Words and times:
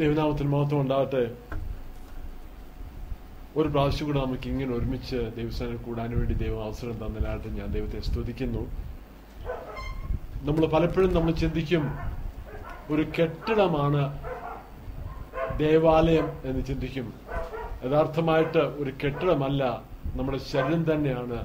ദൈവനാമത്തിന് 0.00 0.50
മാത്രം 0.54 0.78
ഉണ്ടാകട്ടെ 0.84 1.24
ഒരു 3.58 3.68
പ്രാവശ്യം 3.74 4.06
കൂടെ 4.06 4.18
നമുക്ക് 4.24 4.46
ഇങ്ങനെ 4.52 4.72
ഒരുമിച്ച് 4.78 5.18
ദൈവസ്ഥാനം 5.36 5.78
കൂടാൻ 5.86 6.10
വേണ്ടി 6.18 6.34
ദൈവം 6.42 6.60
അവസരം 6.64 6.96
തന്നതിനായിട്ട് 7.02 7.48
ഞാൻ 7.58 7.68
ദൈവത്തെ 7.76 8.00
സ്തുതിക്കുന്നു. 8.08 8.62
നമ്മൾ 10.48 10.64
പലപ്പോഴും 10.74 11.12
നമ്മൾ 11.14 11.32
ചിന്തിക്കും 11.42 11.84
ഒരു 12.94 13.04
കെട്ടിടമാണ് 13.16 14.02
ദേവാലയം 15.62 16.26
എന്ന് 16.48 16.62
ചിന്തിക്കും. 16.70 17.06
യഥാർത്ഥമായിട്ട് 17.84 18.62
ഒരു 18.82 18.92
കെട്ടിടമല്ല 19.02 19.62
നമ്മുടെ 20.18 20.38
ശരീരം 20.50 20.82
തന്നെയാണ് 20.90 21.38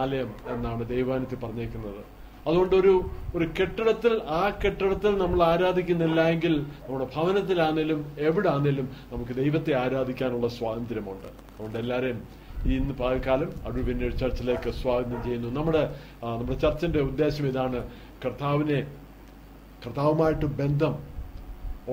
ആലയം 0.00 0.30
എന്നാണ് 0.54 0.82
ദൈവാനത്തിൽ 0.94 1.40
പറഞ്ഞേക്കുന്നത്. 1.46 2.02
അതുകൊണ്ട് 2.46 2.74
ഒരു 2.80 2.94
ഒരു 3.36 3.46
കെട്ടിടത്തിൽ 3.58 4.12
ആ 4.40 4.42
കെട്ടിടത്തിൽ 4.62 5.12
നമ്മൾ 5.22 5.40
ആരാധിക്കുന്നില്ല 5.42 6.20
എങ്കിൽ 6.34 6.54
നമ്മുടെ 6.88 7.06
ഭവനത്തിലാണേലും 7.16 8.00
എവിടെ 8.28 8.48
ആണേലും 8.48 8.86
നമുക്ക് 9.12 9.34
ദൈവത്തെ 9.40 9.72
ആരാധിക്കാനുള്ള 9.82 10.48
സ്വാതന്ത്ര്യമുണ്ട്. 10.58 11.28
അതുകൊണ്ട് 11.54 11.78
എല്ലാവരെയും 11.82 12.20
ഇന്ന് 12.76 12.94
പകൽക്കാലം 13.00 13.50
വിന്നേഴ്സ് 13.88 14.20
ചർച്ചിലേക്ക് 14.20 14.70
സ്വാഗതം 14.82 15.18
ചെയ്യുന്നു. 15.26 15.50
നമ്മുടെ 15.58 15.82
നമ്മുടെ 16.22 16.58
ചർച്ചിന്റെ 16.64 17.00
ഉദ്ദേശം 17.10 17.46
ഇതാണ് 17.52 17.80
കർത്താവിനെ 18.24 18.80
കർത്താവുമായിട്ട് 19.84 20.46
ബന്ധം 20.60 20.94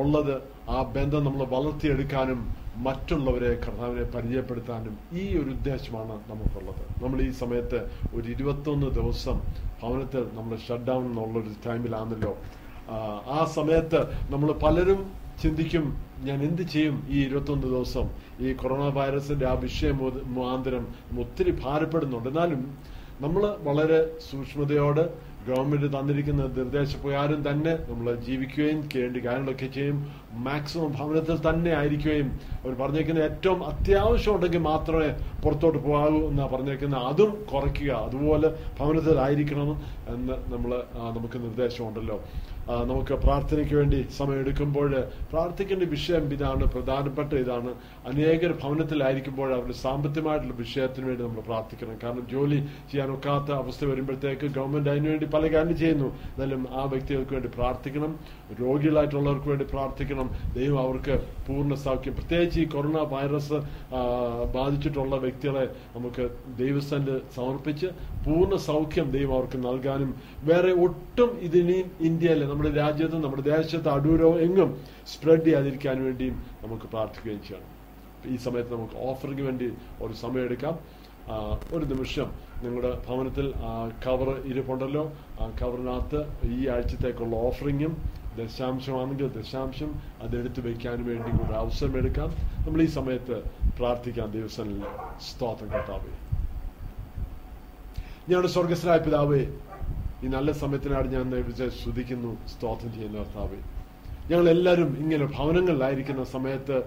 ഉള്ളത് 0.01 0.35
ആ 0.75 0.77
ബന്ധം 0.97 1.23
നമ്മൾ 1.27 1.43
വളർത്തിയെടുക്കാനും 1.55 2.39
മറ്റുള്ളവരെ 2.77 3.55
കർത്താവിനെ 3.55 4.03
പരിചയപ്പെടുത്താനും 4.03 4.97
ഈ 5.13 5.37
ഒരു 5.37 5.49
ഉദ്ദേശമാണ് 5.49 6.19
നമുക്കുള്ളത്. 6.29 7.03
നമ്മൾ 7.03 7.21
ഈ 7.21 7.31
സമയത്ത് 7.31 7.79
ഒരു 8.13 8.29
ഇരുപത്തൊന്ന് 8.29 8.87
ദിവസം 8.87 9.37
ഭവനത്തിൽ 9.81 10.23
നമ്മൾ 10.33 10.57
ഷട്ട് 10.57 10.83
ഡൗൺ 10.83 11.05
എന്നുള്ളൊരു 11.05 11.51
ടൈമിലാണല്ലോ 11.65 12.33
ആ, 13.27 13.45
സമയത്ത് 13.45 13.99
നമ്മൾ 14.29 14.51
പലരും 14.53 15.01
ചിന്തിക്കും 15.43 15.85
ഞാൻ 16.23 16.43
എന്ത് 16.43 16.61
ചെയ്യും 16.61 17.03
ഈ 17.09 17.23
ഇരുപത്തൊന്ന് 17.23 17.67
ദിവസം? 17.67 18.05
ഈ 18.39 18.53
കൊറോണ 18.53 18.89
വൈറസിന്റെ 18.89 19.45
ആ 19.47 19.53
വിഷയം 19.53 19.97
മുഖാന്തരം 20.25 20.83
ഒത്തിരി 21.19 21.51
ഭാരപ്പെടുന്നുണ്ട്. 21.63 22.29
എന്നാലും 22.29 22.61
നമ്മൾ 23.21 23.57
വളരെ 23.63 24.19
സൂക്ഷ്മതയോടെ 24.31 25.05
ഗവൺമെന്റ് 25.47 25.87
തന്നിരിക്കുന്ന 25.93 26.43
നിർദ്ദേശപ്രകാരം 26.57 27.39
തന്നെ 27.47 27.73
നമ്മൾ 27.89 28.15
ജീവിക്കുകയും 28.27 28.89
ചെയ്യേണ്ട 28.89 29.17
കാര്യങ്ങളൊക്കെ 29.25 29.67
ചെയ്യും. 29.77 29.97
മാക്സിമം 30.47 30.91
ഭവനത്തിൽ 30.99 31.37
തന്നെ 31.49 31.71
ആയിരിക്കുകയും 31.79 32.29
അവർ 32.63 32.73
പറഞ്ഞേക്കുന്ന 32.81 33.19
ഏറ്റവും 33.19 33.59
അത്യാവശ്യം 33.71 34.35
ഉണ്ടെങ്കിൽ 34.35 34.63
മാത്രമേ 34.69 35.09
പുറത്തോട്ട് 35.43 35.79
പോകാവൂ 35.85 36.21
എന്നാ 36.29 36.45
പറഞ്ഞേക്കുന്ന 36.53 36.97
അതും 37.11 37.31
കുറയ്ക്കുക. 37.53 37.91
അതുപോലെ 38.07 38.49
ഭവനത്തിലായിരിക്കണം 38.79 39.71
എന്ന് 40.13 40.37
നമ്മൾ 40.53 40.71
നമുക്ക് 41.17 41.37
നിർദ്ദേശമുണ്ടല്ലോ. 41.45 42.17
നമുക്ക് 42.67 43.13
പ്രാർത്ഥനയ്ക്ക് 43.13 43.75
വേണ്ടി 43.75 44.07
സമയം 44.17 44.39
എടുക്കുമ്പോൾ 44.39 44.91
പ്രാർത്ഥിക്കേണ്ട 45.31 45.83
വിഷയം 45.83 46.33
ഇതാണ് 46.33 46.63
പ്രധാനപ്പെട്ട 46.63 47.33
ഇതാണ്. 47.33 47.71
അനേകർ 48.07 48.51
ഭവനത്തിലായിരിക്കുമ്പോൾ 48.63 49.53
അവരുടെ 49.53 49.73
സാമ്പത്തികമായിട്ടുള്ള 49.73 50.55
വിഷയത്തിന് 50.55 51.05
വേണ്ടി 51.05 51.23
നമ്മൾ 51.23 51.41
പ്രാർത്ഥിക്കണം. 51.41 51.97
കാരണം 52.03 52.27
ജോലി 52.31 52.59
ചെയ്യാൻ 52.91 53.11
ഒക്കാത്ത 53.11 53.51
അവസ്ഥ 53.51 53.85
വരുമ്പോഴത്തേക്ക് 53.85 54.47
ഗവൺമെന്റ് 54.47 54.89
അതിനുവേണ്ടി 54.89 55.25
പല 55.25 55.43
കാര്യം 55.53 55.77
ചെയ്യുന്നു. 55.77 56.05
എന്നാലും 56.05 56.67
ആ 56.71 56.83
വ്യക്തികൾക്ക് 56.83 57.33
വേണ്ടി 57.33 57.49
പ്രാർത്ഥിക്കണം. 57.57 58.19
രോഗികളായിട്ടുള്ളവർക്ക് 58.61 59.49
വേണ്ടി 59.49 59.65
പ്രാർത്ഥിക്കണം. 59.71 60.29
ദൈവം 60.53 60.79
അവർക്ക് 60.79 61.15
പൂർണ 61.47 61.73
സൗഖ്യം. 61.73 62.13
പ്രത്യേകിച്ച് 62.13 62.59
ഈ 62.61 62.65
കൊറോണ 62.65 62.97
വൈറസ് 62.97 63.59
ബാധിച്ചിട്ടുള്ള 64.55 65.15
വ്യക്തികളെ 65.15 65.65
നമുക്ക് 65.95 66.29
ദൈവസ്ഥാനിൽ 66.57 67.21
സമർപ്പിച്ച് 67.35 67.87
പൂർണ 68.25 68.55
സൗഖ്യം 68.55 69.11
ദൈവം 69.11 69.33
അവർക്ക് 69.33 69.57
നൽകാനും 69.57 70.15
വേറെ 70.43 70.71
ഒട്ടും 70.71 71.39
ഇതിനി 71.41 71.83
ഇന്ത്യയിൽ 72.01 72.43
നമ്മുടെ 72.53 72.73
രാജ്യത്തും 72.73 73.21
നമ്മുടെ 73.21 73.41
ദേശത്ത് 73.41 73.89
അടൂരോ 73.89 74.29
എങ്ങും 74.39 74.69
സ്പ്രെഡ് 75.07 75.45
ചെയ്യാതിരിക്കാൻ 75.45 76.03
വേണ്ടിയും 76.03 76.45
നമുക്ക് 76.61 76.83
പ്രാർത്ഥിക്കുകയും 76.83 77.41
ചെയ്യണം. 77.47 77.69
ഈ 78.33 78.35
സമയത്ത് 78.35 78.73
നമുക്ക് 78.73 78.93
ഓഫറിന് 78.97 79.41
വേണ്ടി 79.41 79.67
ഒരു 80.01 80.13
സമയം 80.13 80.43
എടുക്കാം. 80.43 80.75
ഒരു 81.75 81.85
നിമിഷം 81.85 82.31
നിങ്ങളുടെ 82.63 82.91
ഭവനത്തിൽ 83.07 83.53
കവർ 84.07 84.29
ഇരിപ്പുണ്ടല്ലോ. 84.45 85.03
ആ 85.41 85.45
കവറിനകത്ത് 85.61 86.19
ഈ 86.51 86.67
ആഴ്ചത്തേക്കുള്ള 86.67 87.35
ഓഫറിങ്ങും 87.35 87.97
ദശാംശമാണെങ്കിൽ 88.37 89.27
ദശാംശം 89.27 89.91
അതെടുത്ത് 90.21 90.67
വയ്ക്കാൻ 90.67 91.05
വേണ്ടി 91.05 91.29
ഒരു 91.45 91.53
അവസരം 91.53 91.97
എടുക്കാം. 91.97 92.29
നമ്മൾ 92.65 92.81
ഈ 92.81 92.85
സമയത്ത് 92.85 93.43
പ്രാർത്ഥിക്കാം 93.77 94.31
ദിവസങ്ങളിൽ 94.31 94.83
സ്തോത്രം 95.21 95.69
കർത്താവേ. 95.71 96.13
ഞങ്ങളുടെ 98.29 98.47
സ്വർഗസ്വരായ 98.47 98.97
പിതാവേ 98.97 99.43
ഈ 100.23 100.27
നല്ല 100.27 100.51
സമയത്തിനാണ് 100.51 101.07
ഞാൻ 101.13 101.25
ദൈവത്തെ 101.31 101.65
ശ്രദ്ധിക്കുന്നു 101.69 102.37
സ്തോത്രം 102.47 102.91
ചെയ്യുന്ന 102.93 103.17
കർത്താവ്. 103.17 103.57
ഞങ്ങൾ 104.29 104.49
എല്ലാവരും 104.49 104.97
ഇങ്ങനെ 104.99 105.25
ഭവനങ്ങളിലായിരിക്കുന്ന 105.25 106.23
സമയത്ത് 106.23 106.77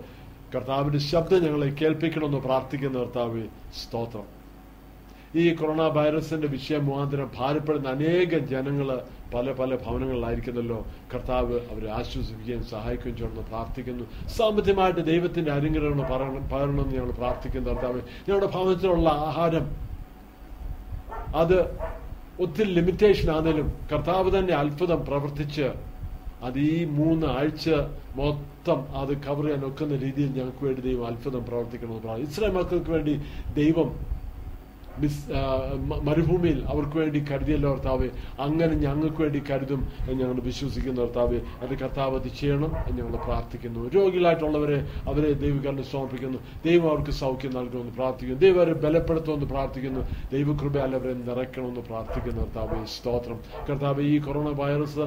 കർത്താവിന്റെ 0.54 0.98
ശബ്ദം 0.98 1.44
ഞങ്ങളെ 1.44 1.69
കേൾപ്പിക്കണമെന്ന് 1.80 2.41
പ്രാർത്ഥിക്കുന്ന 2.47 2.98
കർത്താവ് 2.98 3.42
സ്തോത്രം. 3.80 4.26
ഈ 5.41 5.54
കൊറോണ 5.54 5.82
വൈറസിന്റെ 5.97 6.48
വിഷയം 6.48 6.82
മുഖാന്തരം 6.86 7.30
ഭാരപ്പെടുന്ന 7.38 7.88
അനേകം 7.88 8.42
ജനങ്ങൾ 8.52 8.88
പല 9.34 9.53
പല 9.53 9.76
ഭവനങ്ങളിലായിരിക്കുന്നല്ലോ 9.76 10.78
കർത്താവ് 11.14 11.56
അവരെ 11.72 11.88
ആശ്വസിപ്പിക്കുകയും 11.91 12.64
സഹായിക്കുകയും 12.64 13.16
ചെയ്യണമെന്ന് 13.16 13.48
പ്രാർത്ഥിക്കുന്നു. 13.50 14.04
സാമ്പത്തികമായിട്ട് 14.36 15.00
ദൈവത്തിന്റെ 15.10 15.53
പറയണം 16.12 16.44
പകരണമെന്ന് 16.53 16.94
ഞങ്ങൾ 16.94 17.10
പ്രാർത്ഥിക്കുന്നു 17.10 17.70
കർത്താവ്. 17.70 18.00
ഞങ്ങളുടെ 18.28 18.50
ഭവനത്തിലുള്ള 18.56 19.08
ആഹാരം 19.28 19.66
അത് 21.34 21.58
ഒത്തിരി 22.38 22.70
ലിമിറ്റേഷൻ 22.70 23.28
ആണെങ്കിലും 23.30 23.69
കർത്താവ് 23.92 24.30
തന്നെ 24.30 24.54
അത്ഭുതം 24.54 25.00
പ്രവർത്തിച്ച് 25.04 25.69
അത് 26.42 26.58
ഈ 26.66 26.74
മൂന്ന് 26.97 27.26
ആഴ്ച 27.34 27.66
മൊത്തം 28.16 28.80
അത് 28.94 29.12
കവർ 29.19 29.44
ചെയ്യാൻ 29.44 29.62
ഒക്കുന്ന 29.64 29.94
രീതിയിൽ 29.97 30.30
ഞങ്ങൾക്ക് 30.30 30.64
വേണ്ടി 30.64 30.80
ദൈവം 30.80 31.04
അത്ഭുതം 31.06 31.42
പ്രവർത്തിക്കണമെന്ന് 31.44 32.08
പറഞ്ഞു 32.08 32.26
ഇസ്രായേൽ 32.26 32.54
മക്കൾക്ക് 32.54 32.91
വേണ്ടി 32.91 33.14
ദൈവം 33.54 33.88
മരുഭൂമിയിൽ 36.04 36.64
അവർക്ക് 36.66 36.96
വേണ്ടി 36.98 37.24
കരുതിയല്ലോ 37.30 37.72
കർത്താവ്. 37.72 38.08
അങ്ങനെ 38.40 38.74
ഞങ്ങൾക്ക് 38.74 39.20
വേണ്ടി 39.22 39.42
കരുതും 39.50 39.88
എന്ന് 40.08 40.22
ഞങ്ങൾ 40.22 40.40
വിശ്വസിക്കുന്ന 40.40 41.00
കർത്താവ്. 41.00 41.40
അത് 41.62 41.78
കർത്താവ് 41.78 42.14
അത് 42.20 42.28
ചെയ്യണം 42.40 42.72
എന്ന് 42.88 43.02
ഞങ്ങൾ 43.02 43.16
പ്രാർത്ഥിക്കുന്നു. 43.16 43.88
രോഗികളായിട്ടുള്ളവരെ 43.88 44.78
അവരെ 45.06 45.32
ദൈവകാരന് 45.32 45.82
സമർപ്പിക്കുന്നു. 45.82 46.38
ദൈവം 46.66 46.90
അവർക്ക് 46.90 47.10
സൗഖ്യം 47.10 47.54
നൽകണമെന്ന് 47.54 47.92
പ്രാർത്ഥിക്കുന്നു. 47.92 48.40
ദൈവം 48.40 48.56
അവരെ 48.56 48.74
ബലപ്പെടുത്തുമെന്ന് 48.74 49.46
പ്രാർത്ഥിക്കുന്നു. 49.46 50.00
ദൈവകൃപയാൽ 50.32 50.94
അവരെ 50.94 51.14
നിറയ്ക്കണമെന്ന് 51.14 51.80
പ്രാർത്ഥിക്കുന്നു 51.80 52.42
കർത്താവ്. 52.42 52.86
സ്തോത്രം. 52.86 53.40
കർത്താവ് 53.70 54.02
ഈ 54.02 54.18
കൊറോണ 54.18 54.48
വൈറസ് 54.62 55.00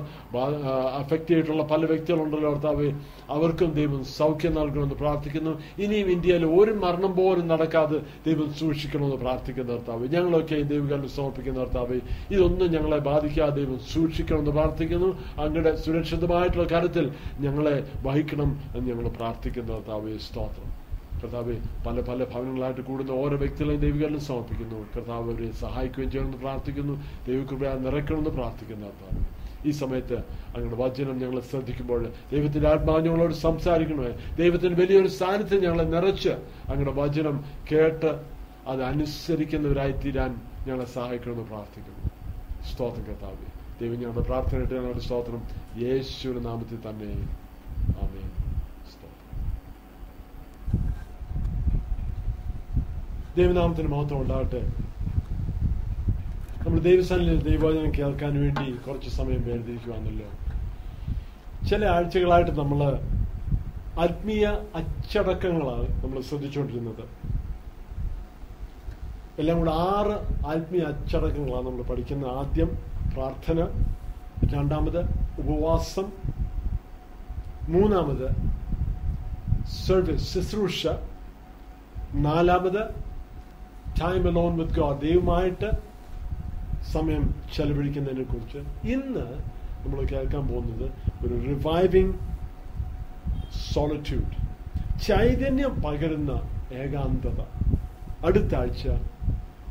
അഫക്റ്റ് 0.99 1.27
ചെയ്തിട്ടുള്ള 1.27 1.63
പല 1.63 1.85
വ്യക്തികളുണ്ടല്ലോ 1.85 2.51
കർത്താവ്. 2.53 2.91
അവർക്കും 3.29 3.71
ദൈവം 3.71 4.03
സൗഖ്യം 4.03 4.53
നൽകണമെന്ന് 4.53 4.95
പ്രാർത്ഥിക്കുന്നു. 4.95 5.61
ഇനിയും 5.79 6.11
ഇന്ത്യയിൽ 6.11 6.45
ഒരു 6.45 6.71
മരണം 6.71 7.15
പോലും 7.15 7.47
നടക്കാതെ 7.47 7.99
ദൈവം 8.27 8.53
സൂക്ഷിക്കണമെന്ന് 8.53 9.15
പ്രാർത്ഥിക്കുന്ന. 9.15 9.78
കർത്താവ്. 9.79 10.07
ഞങ്ങളൊക്കെ 10.07 10.55
ദൈവകാരന് 10.55 11.07
സമർപ്പിക്കുന്ന 11.07 11.59
കർത്താവ് 11.59 11.99
ഇതൊന്നും 12.31 12.71
ഞങ്ങളെ 12.71 12.97
ബാധിക്കാതെ 12.97 13.55
ദൈവം 13.55 13.79
സൂക്ഷിക്കണമെന്ന് 13.79 14.51
പ്രാർത്ഥിക്കുന്നു. 14.51 15.19
അങ്ങയുടെ 15.41 15.75
സുരക്ഷിതമായിട്ടുള്ള 15.75 16.67
കാര്യത്തിൽ 16.71 17.11
ഞങ്ങളെ 17.39 17.87
വഹിക്കണം 18.03 18.59
എന്ന് 18.75 18.89
ഞങ്ങൾ 18.91 19.07
പ്രാർത്ഥിക്കുന്ന. 19.09 19.73
കർത്താവ് 19.73 20.17
സ്തോത്രം. 20.17 20.69
കർത്താവ് 21.19 21.55
പല 21.87 22.01
പല 22.01 22.23
ഭവനങ്ങളായിട്ട് 22.23 22.81
കൂടുന്ന 22.81 23.11
ഓരോ 23.11 23.37
വ്യക്തികളെയും 23.37 23.81
ദൈവകാരനും 23.81 24.19
സമർപ്പിക്കുന്നു. 24.19 24.85
കർത്താവ് 24.95 25.31
അവരെ 25.31 25.51
സഹായിക്കുകയും 25.51 26.11
ചെയ്യണമെന്ന് 26.11 26.41
പ്രാർത്ഥിക്കുന്നു. 26.41 27.03
ദൈവകൃപയാ 27.27 27.73
നിറയ്ക്കണമെന്ന് 27.73 28.29
പ്രാർത്ഥിക്കുന്ന 28.29 28.85
കർത്താവ്. 28.85 29.39
ഈ 29.67 29.71
സമയത്ത് 29.71 30.17
അങ്ങയുടെ 30.55 30.75
വചനം 30.75 31.19
ഞങ്ങൾ 31.19 31.39
ശ്രദ്ധിക്കുമ്പോൾ 31.39 32.07
ദൈവത്തിന്റെ 32.31 32.69
ആത്മാവ് 32.69 33.05
ഞങ്ങളോട് 33.05 33.33
സംസാരിക്കണമേ. 33.33 34.11
ദൈവത്തിന് 34.37 34.81
വലിയൊരു 34.81 35.07
സാന്നിധ്യം 35.07 35.61
ഞങ്ങളെ 35.61 35.83
നിറച്ച് 35.83 36.29
അങ്ങയുടെ 36.69 36.91
വചനം 36.91 37.43
കേട്ട് 37.71 38.38
അത് 38.69 38.83
അനുസരിക്കുന്നവരായിത്തീരാൻ 38.83 40.41
ഞങ്ങളെ 40.67 40.85
സഹായിക്കണമെന്ന് 40.85 41.43
പ്രാർത്ഥിക്കുന്നു. 41.43 42.09
സ്തോത്രം 42.73 43.05
കർത്താവ്. 43.05 43.35
ദൈവം 43.81 43.95
ഞങ്ങളുടെ 43.95 44.19
പ്രാർത്ഥന 44.19 44.61
ഇട്ട് 44.61 44.73
ഞങ്ങളുടെ 44.73 44.99
സ്തോത്രം. 44.99 45.43
യേശുവിന്റെ 45.81 46.49
നാമത്തിൽ 46.49 46.75
തന്നെ. 46.75 47.13
സ്തോത്രം. 48.91 49.39
ദൈവനാമത്തിന് 53.37 53.87
മാത്രം 53.87 54.21
ഉണ്ടാകട്ടെ. 54.21 54.73
നമ്മൾ 56.67 56.79
ദൈവസ്ഥാനിൽ 56.79 57.49
ദൈവവചനം 57.49 57.91
കേൾക്കാൻ 57.99 58.41
വേണ്ടി 58.41 58.71
കുറച്ച് 58.71 59.09
സമയം 59.09 59.41
വേർതിരിക്കുവാണല്ലോ. 59.45 60.27
ചില 61.67 61.85
ആഴ്ചകളായിട്ട് 61.85 62.51
നമ്മൾ 62.51 62.99
ആത്മീയ 63.99 64.45
അച്ചടക്കങ്ങളാണ് 64.75 66.05
നമ്മൾ 66.05 66.21
ശ്രദ്ധിച്ചുകൊണ്ടിരുന്നത്. 66.21 67.38
എല്ലാം 69.39 69.57
കൂടെ 69.59 69.73
ആറ് 69.91 70.15
ആത്മീയ 70.51 70.83
അച്ചടക്കങ്ങളാണ് 70.91 71.65
നമ്മൾ 71.67 71.83
പഠിക്കുന്നത് 71.89 72.31
ആദ്യം 72.39 72.69
പ്രാർത്ഥന 73.13 73.59
രണ്ടാമത് 74.53 74.99
ഉപവാസം 75.41 76.07
മൂന്നാമത് 77.73 78.27
സർവീസ് 79.85 80.27
ശുശ്രൂഷ 80.31 80.81
നാലാമത് 82.25 82.81
ടൈം 84.01 84.23
അലോൺ 84.31 84.53
വിത്ത് 84.59 84.77
ഗോഡ് 84.79 85.01
ദൈവമായിട്ട് 85.01 85.69
സമയം 86.93 87.23
ചെലവഴിക്കുന്നതിനെ 87.55 88.23
കുറിച്ച്. 88.23 88.59
ഇന്ന് 88.95 89.25
നമ്മൾ 89.83 89.99
കേൾക്കാൻ 90.11 90.43
പോകുന്നത് 90.47 90.87
ഒരു 91.23 91.35
റിവൈവിംഗ് 91.47 92.15
സോളിറ്റ്യൂഡ് 93.73 94.35
ചൈതന്യം 95.07 95.73
പകരുന്ന 95.85 96.31
ഏകാന്തത. 96.83 97.39
അടുത്ത 98.27 98.53
ആഴ്ച 98.61 98.85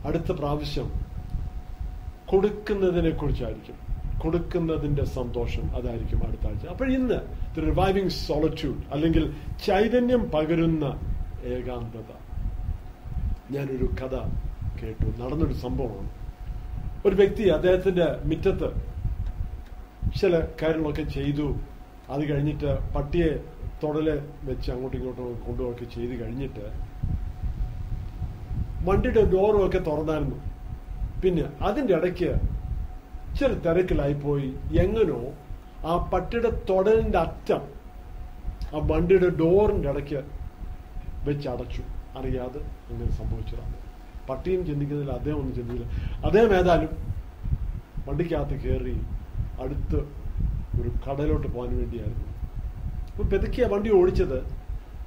അടുത്ത 0.05 0.33
പ്രാവശ്യം 0.33 0.93
കൊടുക്കുന്നതിനെ 2.27 3.11
കുറിച്ചായിരിക്കും 3.11 3.89
കൊടുക്കുന്നതിന്റെ 4.19 5.05
സന്തോഷം 5.05 5.77
അതായിരിക്കും 5.77 6.27
അടുത്ത 6.27 6.47
ആഴ്ച. 6.47 6.67
അപ്പോൾ 6.67 6.93
ഇന്ന് 6.93 7.21
റിവൈവിംഗ് 7.57 8.11
സോളിറ്റ്യൂഡ് 8.11 8.79
അല്ലെങ്കിൽ 8.91 9.33
ചൈതന്യം 9.67 10.31
പകരുന്ന 10.31 10.85
ഏകാന്തത. 11.45 12.13
ഞാനൊരു 13.51 13.85
കഥ 13.85 14.17
കേട്ടു. 14.83 15.23
നടന്നൊരു 15.23 15.53
സംഭവമാണ്. 15.53 16.11
ഒരു 17.07 17.15
വ്യക്തി 17.15 17.49
അദ്ദേഹത്തിന്റെ 17.49 18.07
മുറ്റത്ത് 18.25 18.99
ചില 20.21 20.39
കാര്യങ്ങളൊക്കെ 20.39 21.03
ചെയ്തു. 21.03 21.57
അത് 22.11 22.33
കഴിഞ്ഞിട്ട് 22.33 22.93
പട്ടിയെ 22.95 23.45
തൊടലെ 23.83 24.23
വെച്ച് 24.45 24.71
അങ്ങോട്ടും 24.71 24.99
ഇങ്ങോട്ടും 24.99 25.43
കൊണ്ടുപോയൊക്കെ 25.47 25.85
ചെയ്ത് 25.85 26.25
കഴിഞ്ഞിട്ട് 26.25 26.88
വണ്ടിയുടെ 28.87 29.23
ഡോറും 29.31 29.67
ഒക്കെ 29.67 29.79
തുറന്നായിരുന്നു. 29.79 30.39
പിന്നെ 31.23 31.45
അതിന്റെ 31.61 31.95
ഇടയ്ക്ക് 31.95 32.31
ഇച്ചിരി 33.29 33.55
തിരക്കിലായി 33.55 34.15
പോയി 34.15 34.49
എങ്ങനോ 34.85 35.21
ആ 35.87 36.11
പട്ടിയുടെ 36.13 36.51
തൊടലിന്റെ 36.71 37.19
അറ്റം 37.19 37.63
ആ 38.75 38.81
വണ്ടിയുടെ 38.91 39.29
ഡോറിന്റെ 39.29 39.89
ഇടയ്ക്ക് 39.89 40.21
വെച്ച് 41.25 41.49
അടച്ചു 41.49 41.83
അറിയാതെ 42.19 42.61
അങ്ങനെ 42.91 43.11
സംഭവിച്ചതാണ്. 43.11 43.75
പട്ടിയും 44.31 44.67
ചിന്തിക്കുന്നില്ല 44.67 45.13
അദ്ദേഹം 45.13 45.39
ഒന്നും 45.39 45.55
ചിന്തിക്കില്ല 45.55 45.87
അദ്ദേഹം 46.25 46.55
ഏതായാലും 46.57 46.93
വണ്ടിക്കകത്ത് 48.09 48.57
കയറി 48.65 48.97
അടുത്ത് 49.63 49.99
ഒരു 50.81 50.91
കടലോട്ട് 51.05 51.47
പോകാൻ 51.47 51.77
വേണ്ടിയായിരുന്നു. 51.77 52.27
അപ്പൊ 53.11 53.25
പെതുക്കിയ 53.25 53.65
വണ്ടി 53.65 53.91
ഓടിച്ചത്. 53.91 54.39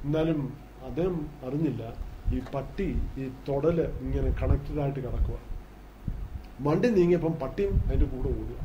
എന്നാലും 0.06 0.39
അദ്ദേഹം 0.85 1.29
അറിഞ്ഞില്ല. 1.47 2.11
ഈ 2.33 2.39
പട്ടി 2.56 3.01
ഈ 3.18 3.30
തൊടൽ 3.48 3.81
ഇങ്ങനെ 3.81 4.31
കണക്റ്റഡ് 4.42 4.80
ആയിട്ട് 4.81 5.00
കിടക്കുക 5.00 5.38
വണ്ടി 6.62 6.89
നീങ്ങിയപ്പം 6.89 7.33
പട്ടിയും 7.33 7.74
അതിന്റെ 7.88 8.06
കൂടെ 8.06 8.28
ഓടുക. 8.28 8.57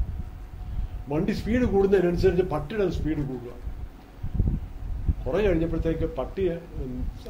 വണ്ടി 1.09 1.33
സ്പീഡ് 1.33 1.63
കൂടുന്നതിനനുസരിച്ച് 1.63 2.43
പട്ടിയുടെ 2.43 2.91
സ്പീഡ് 2.91 3.17
കൂടുക. 3.17 3.53
കുറേ 5.25 5.47
കഴിഞ്ഞപ്പോഴത്തേക്ക് 5.47 6.07
പട്ടിയെ 6.17 6.55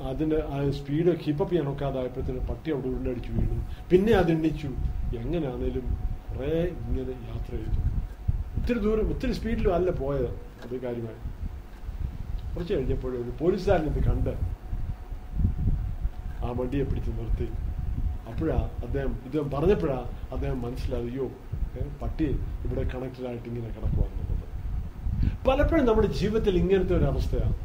അതിന്റെ 0.01 0.43
ആ 0.49 0.71
സ്പീഡ് 0.71 1.17
കീപ്പപ്പ് 1.27 1.53
ചെയ്യാൻ 1.53 1.69
ഒക്കാതായപ്പോഴത്തേക്ക് 1.73 2.41
പട്ടി 2.41 2.73
അവിടെ 2.73 2.87
ഉരുണ്ടടിച്ചു 2.87 3.31
വീണു. 3.33 3.59
പിന്നെ 3.91 4.13
അത് 4.13 4.31
എണ്ണിച്ചു. 4.31 4.67
എങ്ങനെയാണേലും 5.17 5.87
കുറേ 6.31 6.53
ഇങ്ങനെ 6.63 7.15
യാത്ര 7.31 7.53
ചെയ്തു. 7.57 7.81
ഒത്തിരി 8.59 8.79
ദൂരം 8.79 9.09
ഒത്തിരി 9.15 9.33
സ്പീഡിലും 9.33 9.75
അല്ല 9.75 9.91
പോയത്. 9.91 10.29
അത് 10.65 10.81
കാര്യമായി. 10.81 11.21
കുറച്ച് 12.55 12.75
കഴിഞ്ഞപ്പോഴും 12.75 13.19
ഒരു 13.21 13.57
ഇത് 13.87 14.05
കണ്ട് 14.05 14.56
ആ 16.47 16.51
വണ്ടിയെ 16.51 16.85
പിടിച്ച് 16.85 17.11
നിർത്തി. 17.11 17.49
അപ്പോഴാ 18.31 18.59
അദ്ദേഹം 18.87 19.13
ഇദ്ദേഹം 19.25 19.51
പറഞ്ഞപ്പോഴാ 19.51 19.99
അദ്ദേഹം 20.33 20.63
മനസ്സിലായോ 20.63 21.27
പട്ടി 22.03 22.29
ഇവിടെ 22.67 22.83
കണക്റ്റഡ് 22.95 23.29
ആയിട്ട് 23.29 23.49
ഇങ്ങനെ 23.49 23.69
കിടക്കുവാന്നുള്ളത് 23.69 24.35
പലപ്പോഴും 25.49 25.85
നമ്മുടെ 25.87 26.09
ജീവിതത്തിൽ 26.21 26.55
ഇങ്ങനത്തെ 26.59 26.95
ഒരു 26.97 27.05
അവസ്ഥയാണ് 27.05 27.57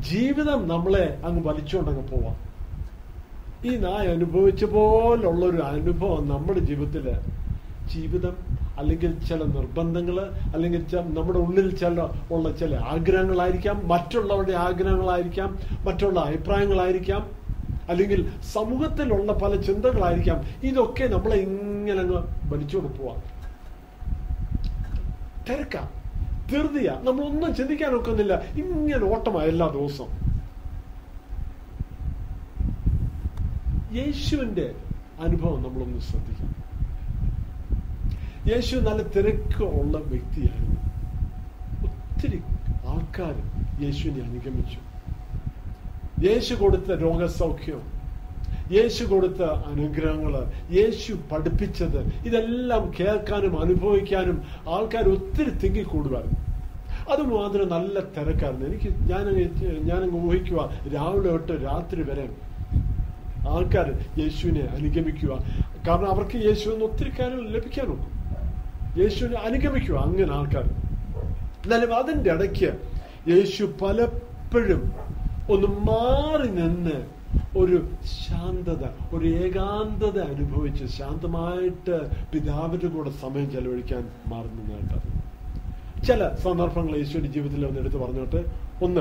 ജീവിതം 0.00 0.68
നമ്മളെ 0.68 1.20
അങ്ങ് 1.24 1.42
വലിച്ചുകൊണ്ടങ്ങ് 1.48 2.04
പോവാം. 2.08 2.36
ഈ 3.68 3.76
നായ 3.76 4.04
അനുഭവിച്ച 4.16 4.64
പോലുള്ള 4.64 5.44
ഒരു 5.46 5.60
അനുഭവം 5.70 6.28
നമ്മുടെ 6.28 6.60
ജീവിതത്തിൽ 6.60 7.06
ജീവിതം 7.94 8.36
അല്ലെങ്കിൽ 8.78 9.12
ചില 9.28 9.40
നിർബന്ധങ്ങൾ 9.56 10.16
അല്ലെങ്കിൽ 10.54 10.82
നമ്മുടെ 11.18 11.38
ഉള്ളിൽ 11.38 11.68
ചില 11.76 12.06
ഉള്ള 12.30 12.52
ചില 12.56 12.74
ആഗ്രഹങ്ങളായിരിക്കാം 12.92 13.88
മറ്റുള്ളവരുടെ 13.88 14.56
ആഗ്രഹങ്ങളായിരിക്കാം 14.66 15.58
മറ്റുള്ള 15.88 16.20
അഭിപ്രായങ്ങളായിരിക്കാം. 16.20 17.39
അല്ലെങ്കിൽ 17.90 18.32
സമൂഹത്തിലുള്ള 18.52 19.32
പല 19.32 19.60
ചിന്തകളായിരിക്കാം 19.60 20.44
ഇതൊക്കെ 20.62 21.06
നമ്മളെ 21.06 21.36
ഇങ്ങനെ 21.36 22.00
അങ്ങ് 22.00 22.22
വലിച്ചുകൊണ്ട് 22.52 22.98
പോവാം. 22.98 23.40
തിരക്കാം. 25.48 25.88
ധൃതിയ. 26.52 26.90
നമ്മളൊന്നും 27.02 27.54
ചിന്തിക്കാൻ 27.54 27.90
ഒക്കുന്നില്ല 27.90 28.34
ഇങ്ങനെ 28.34 29.04
ഓട്ടമാ 29.04 29.42
എല്ലാ 29.42 29.68
ദിവസവും. 29.68 30.30
യേശുവിന്റെ 33.96 34.74
അനുഭവം 35.20 35.62
നമ്മളൊന്ന് 35.62 35.98
ശ്രദ്ധിക്കാം 35.98 36.50
യേശു 38.50 38.76
നല്ല 38.76 39.02
തിരക്ക് 39.02 39.64
ഉള്ള 39.64 39.98
വ്യക്തിയായിരുന്നു. 39.98 40.80
ഒത്തിരി 41.84 42.42
ആൾക്കാർ 42.88 43.34
യേശുവിനെ 43.82 44.26
അനുഗമിച്ചു. 44.26 44.89
യേശു 46.26 46.54
കൊടുത്ത 46.54 46.90
രോഗസൗഖ്യം 47.04 47.80
യേശു 48.76 49.04
കൊടുത്ത 49.04 49.42
അനുഗ്രഹങ്ങൾ 49.70 50.34
യേശു 50.78 51.12
പഠിപ്പിച്ചത് 51.30 52.00
ഇതെല്ലാം 52.28 52.82
കേൾക്കാനും 52.98 53.54
അനുഭവിക്കാനും 53.62 54.36
ആൾക്കാർ 54.74 55.06
ഒത്തിരി 55.16 55.52
തിങ്ങിക്കൂടുമായിരുന്നു 55.62 56.38
അതുമാത്രം 57.12 57.68
നല്ല 57.68 57.96
തിരക്കായിരുന്നു. 58.16 58.66
എനിക്ക് 58.68 58.90
ഞാൻ 59.10 59.24
ഞാനങ്ങ് 59.88 60.20
ഊഹിക്കുക 60.28 60.60
രാവിലെ 60.94 61.30
തൊട്ട് 61.30 61.54
രാത്രി 61.66 62.02
വരെ 62.10 62.26
ആൾക്കാർ 63.54 63.88
യേശുവിനെ 64.20 64.64
അനുഗമിക്കുക 64.76 65.32
കാരണം 65.86 66.08
അവർക്ക് 66.14 66.38
യേശു 66.48 66.66
എന്ന് 66.74 66.84
ഒത്തിരി 66.88 67.10
കാര്യങ്ങൾ 67.18 67.46
ലഭിക്കാനുണ്ട് 67.56 68.08
യേശുവിനെ 69.00 69.38
അനുഗമിക്കുക 69.48 69.96
അങ്ങനെ 70.06 70.32
ആൾക്കാർ. 70.38 70.66
എന്നാലും 71.64 71.92
അതിന്റെ 72.00 72.30
ഇടയ്ക്ക് 72.36 72.70
യേശു 73.32 73.64
പലപ്പോഴും 73.82 74.82
ഒന്ന് 75.52 75.66
മാറി 75.66 76.48
നിന്ന് 76.48 76.98
ഒരു 77.58 77.88
ശാന്തത 78.04 78.84
ഒരു 79.16 79.26
ഏകാന്തത 79.26 80.18
അനുഭവിച്ച് 80.22 80.86
ശാന്തമായിട്ട് 80.86 81.96
പിതാവിന്റെ 82.32 82.88
കൂടെ 82.88 83.10
സമയം 83.10 83.50
ചെലവഴിക്കാൻ 83.50 84.08
മാറുന്നതായിട്ട് 84.26 84.98
ചില 86.06 86.28
സന്ദർഭങ്ങൾ 86.34 86.96
യേശുവിന്റെ 86.96 87.30
ജീവിതത്തിൽ 87.30 87.66
ഒന്ന് 87.66 87.80
എടുത്തു 87.80 87.96
പറഞ്ഞോട്ടെ. 87.96 88.44
ഒന്ന് 88.82 89.00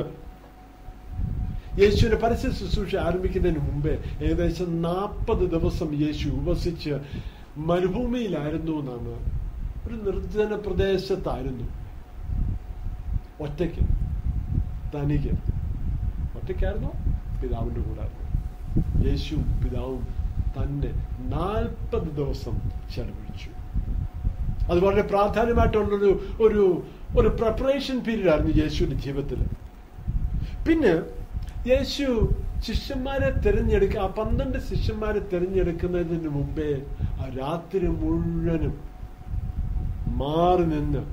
യേശുവിന്റെ 1.82 2.28
പരസ്യ 2.28 2.50
ശുശ്രൂഷ 2.52 2.96
ആരംഭിക്കുന്നതിന് 2.96 3.60
മുമ്പേ 3.60 4.00
ഏകദേശം 4.22 4.82
നാൽപ്പത് 4.82 5.44
ദിവസം 5.50 5.96
യേശു 6.06 6.30
ഉപസിച്ച് 6.30 6.96
മരുഭൂമിയിലായിരുന്നു 7.58 8.72
എന്നാണ്. 8.72 9.14
ഒരു 9.88 9.96
നിർജന 9.96 10.56
പ്രദേശത്തായിരുന്നു. 10.56 11.68
ഒറ്റയ്ക്ക് 13.44 13.84
തനിക്ക് 14.96 15.59
ഒറ്റയ്ക്കായിരുന്നോ 16.50 16.92
പിതാവിന്റെ 17.42 17.82
കൂടെ 17.82 18.06
യേശു 19.08 19.36
പിതാവും 19.64 20.00
തന്നെ 20.56 20.90
നാൽപ്പത് 21.34 22.08
ദിവസം 22.16 22.56
ചെലവഴിച്ചു. 22.94 23.50
അത് 24.70 24.80
വളരെ 24.80 25.04
പ്രാധാന്യമായിട്ടുള്ളൊരു 25.12 26.10
ഒരു 26.40 26.64
ഒരു 27.18 27.30
പ്രിപ്പറേഷൻ 27.40 27.98
പീരീഡ് 28.00 28.32
ആയിരുന്നു 28.34 28.54
യേശുവിന്റെ 28.62 28.98
ജീവിതത്തിൽ 29.06 29.40
പിന്നെ 30.66 30.94
യേശു 31.68 32.08
ശിഷ്യന്മാരെ 32.68 33.30
തിരഞ്ഞെടുക്കുക 33.46 34.02
ആ 34.02 34.10
പന്ത്രണ്ട് 34.18 34.58
ശിഷ്യന്മാരെ 34.70 35.22
തിരഞ്ഞെടുക്കുന്നതിന് 35.32 36.32
മുമ്പേ 36.38 36.72
ആ 37.22 37.28
രാത്രി 37.38 37.88
മുഴുവനും 38.02 38.76
മാറി 40.22 40.66
നിന്ന് 40.66 41.04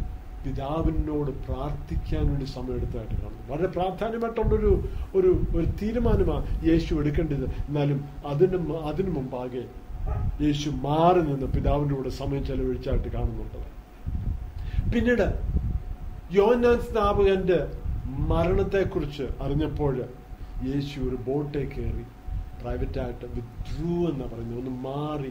പിതാവിനോട് 0.46 1.30
പ്രാർത്ഥിക്കാൻ 1.46 2.24
വേണ്ടി 2.30 2.46
സമയമെടുത്തായിട്ട് 2.56 3.16
കാണുന്നു. 3.22 3.42
വളരെ 3.52 3.68
പ്രാധാന്യമായിട്ടുള്ളൊരു 3.76 4.72
ഒരു 5.18 5.30
ഒരു 5.56 5.66
തീരുമാനമാണ് 5.82 6.46
യേശു 6.68 6.90
എടുക്കേണ്ടത്. 7.00 7.46
എന്നാലും 7.68 8.00
അതിന് 8.32 8.58
അതിനു 8.90 9.12
മുമ്പാകെ 9.18 9.64
യേശു 10.44 10.68
മാറി 10.86 11.20
നിന്ന് 11.28 11.46
പിതാവിന്റെ 11.54 11.94
കൂടെ 11.94 12.12
സമയം 12.22 12.42
ചെലവഴിച്ചായിട്ട് 12.50 13.08
കാണുന്നുണ്ട്. 13.16 13.58
പിന്നീട് 14.92 15.26
യോനാൻ 16.38 16.78
സ്നാപകന്റെ 16.88 17.58
മരണത്തെക്കുറിച്ച് 18.30 19.24
അറിഞ്ഞപ്പോൾ 19.44 19.94
യേശു 20.68 20.96
ഒരു 21.08 21.16
ബോട്ടേ 21.26 21.62
കയറി 21.72 22.04
പ്രൈവറ്റായിട്ട് 22.60 23.26
വിത്രൂ 23.36 23.94
എന്ന് 24.10 24.24
പറഞ്ഞു 24.32 24.54
ഒന്ന് 24.60 24.72
മാറി 24.86 25.30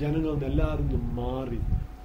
ജനങ്ങളിൽ 0.00 0.44
എല്ലാവരും 0.50 1.04
മാറി 1.20 1.60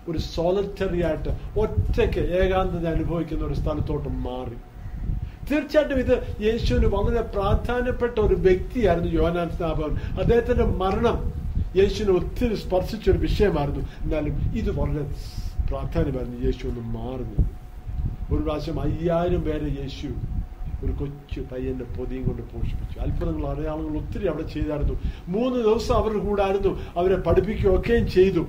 ഒരു 0.09 0.17
സോളിറ്ററി 0.17 1.03
ആയിട്ട് 1.03 1.59
ഒറ്റയ്ക്ക് 1.59 2.19
ഏകാന്തത 2.19 2.87
അനുഭവിക്കുന്ന 2.87 3.45
ഒരു 3.45 3.53
സ്ഥലത്തോട്ട് 3.53 4.09
മാറി. 4.09 4.57
തീർച്ചയായിട്ടും 5.51 5.99
ഇത് 5.99 6.41
യേശുവിന് 6.41 6.85
വളരെ 6.85 7.21
പ്രാധാന്യപ്പെട്ട 7.21 8.19
ഒരു 8.19 8.35
വ്യക്തിയായിരുന്നു 8.35 9.11
യോനാൻ 9.11 9.49
സ്നാപകൻ. 9.49 10.19
അദ്ദേഹത്തിന്റെ 10.19 10.65
മരണം 10.65 11.33
യേശുവിനെ 11.75 12.17
ഒത്തിരി 12.19 12.55
സ്പർശിച്ച 12.55 13.09
ഒരു 13.09 13.17
വിഷയമായിരുന്നു. 13.17 13.79
എന്നാലും 13.79 14.33
ഇത് 14.55 14.71
വളരെ 14.79 15.03
പ്രാധാന്യമായിരുന്നു 15.69 16.45
യേശു 16.45 16.67
ഒന്ന് 16.67 16.81
മാറുന്നു 16.81 17.49
ഒരു 18.35 18.43
പ്രാവശ്യം 18.43 18.81
അയ്യായിരം 18.81 19.41
പേരെ 19.41 19.67
യേശു 19.81 20.07
ഒരു 20.85 20.91
കൊച്ചു 20.91 21.39
പയ്യന്റെ 21.39 21.85
പൊതിയും 21.85 22.23
കൊണ്ട് 22.23 22.41
പോഷിപ്പിച്ചു. 22.41 22.99
അത്ഭുതങ്ങൾ 22.99 23.47
അടയാളങ്ങൾ 23.47 23.97
ഒത്തിരി 23.97 24.27
അവിടെ 24.27 24.43
ചെയ്തായിരുന്നു. 24.43 24.93
മൂന്ന് 25.27 25.59
ദിവസം 25.59 25.95
അവരുടെ 25.95 26.19
കൂടായിരുന്നു 26.19 26.79
അവരെ 26.95 27.15
പഠിപ്പിക്കുകയൊക്കെയും 27.15 28.07
ചെയ്തു. 28.09 28.45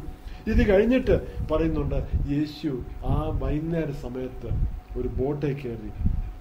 ഇത് 0.47 0.71
കഴിഞ്ഞിട്ട് 0.71 1.15
പറയുന്നുണ്ട് 1.53 1.99
യേശു 2.29 2.71
ആ 3.07 3.17
വൈകുന്നേര 3.43 3.91
സമയത്ത് 4.03 4.51
ഒരു 4.97 5.09
ബോട്ടെ 5.19 5.53
കയറി 5.53 5.91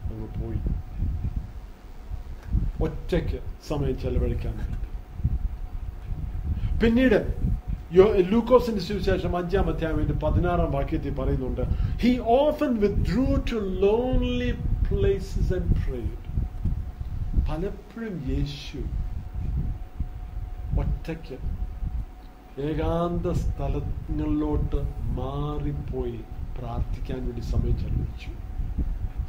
അങ്ങ് 0.05 0.27
പോയി. 0.37 0.59
ഒറ്റയ്ക്ക് 2.81 3.39
സമയം 3.67 3.97
ചെലവഴിക്കാൻ 3.97 4.55
പിന്നീട് 6.81 7.19
ലൂക്കോസിന്റെ 8.29 8.81
സുവിശേഷം 8.81 9.37
അഞ്ചാം 9.37 9.69
അധ്യായം 9.69 10.19
പതിനാറാം 10.23 10.71
വാക്യത്തിൽ 10.71 11.13
പറയുന്നുണ്ട് 11.13 11.63
he 12.03 12.11
often 12.35 12.71
withdrew 12.79 13.25
to 13.51 13.57
lonely 13.81 14.51
places 14.87 15.53
and 15.53 15.75
prayed 15.79 16.17
പലപ്പോഴും 17.49 18.15
യേശു 18.29 18.81
ഒറ്റയ്ക്ക് 20.79 21.37
ഏകാന്ത 22.59 23.31
സ്ഥലങ്ങളിലോട്ട് 23.31 24.75
മാറിപ്പോയി 25.03 26.19
പ്രാർത്ഥിക്കാൻ 26.59 27.25
വേണ്ടി 27.25 27.41
സമയം 27.41 27.79
ചെലവഴിച്ചു. 27.79 28.29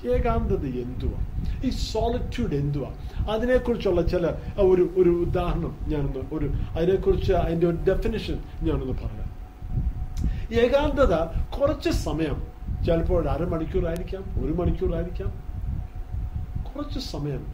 ഏകാന്തത 0.08 0.64
എന്തുവാ? 0.64 1.24
ഈ 1.64 1.70
സോളിറ്റ്യൂഡ് 1.70 2.54
എന്തുവാ? 2.54 2.90
അതിനെക്കുറിച്ചുള്ള 3.30 4.02
ചില 4.02 4.30
ഒരു 4.58 4.90
ഒരു 4.96 5.10
ഉദാഹരണം 5.10 5.76
ഞാനൊന്ന് 5.88 6.34
ഒരു 6.34 6.50
അതിനെക്കുറിച്ച് 6.76 7.32
അതിന്റെ 7.32 7.66
ഒരു 7.66 7.78
ഡെഫിനിഷൻ 7.88 8.42
ഞാനൊന്ന് 8.62 8.92
പറയാം. 8.92 9.32
ഏകാന്തത 10.52 11.14
കുറച്ച് 11.58 11.90
സമയം 11.90 12.42
ചിലപ്പോൾ 12.84 13.28
അരമണിക്കൂറായിരിക്കാം 13.28 14.24
ഒരു 14.44 14.52
മണിക്കൂറായിരിക്കാം. 14.52 15.32
കുറച്ച് 16.64 16.98
സമയം 16.98 17.46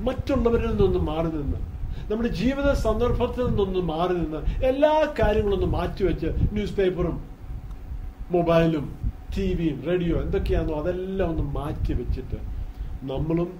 മറ്റുള്ളവരിൽ 0.00 0.68
നിന്നൊന്ന് 0.68 0.98
മാറി 0.98 1.26
നിന്ന് 1.26 1.69
നമ്മുടെ 2.10 2.30
ജീവിത 2.34 2.68
സന്ദർഭത്തിൽ 2.82 3.42
നിന്നൊന്ന് 3.46 3.80
മാറി 3.90 4.14
നിന്ന് 4.14 4.40
എല്ലാ 4.66 4.92
കാര്യങ്ങളൊന്ന് 5.20 5.68
മാറ്റിവെച്ച് 5.74 6.28
ന്യൂസ് 6.52 6.76
പേപ്പറും 6.78 7.16
മൊബൈലും 8.30 8.86
ടി 9.34 9.46
വിയും 9.54 9.78
റേഡിയോ 9.86 10.14
എന്തൊക്കെയാണോ 10.22 10.72
അതെല്ലാം 10.74 11.28
ഒന്ന് 11.30 11.44
മാറ്റി 11.52 11.92
വെച്ചിട്ട് 11.94 12.38
നമ്മളും 13.02 13.50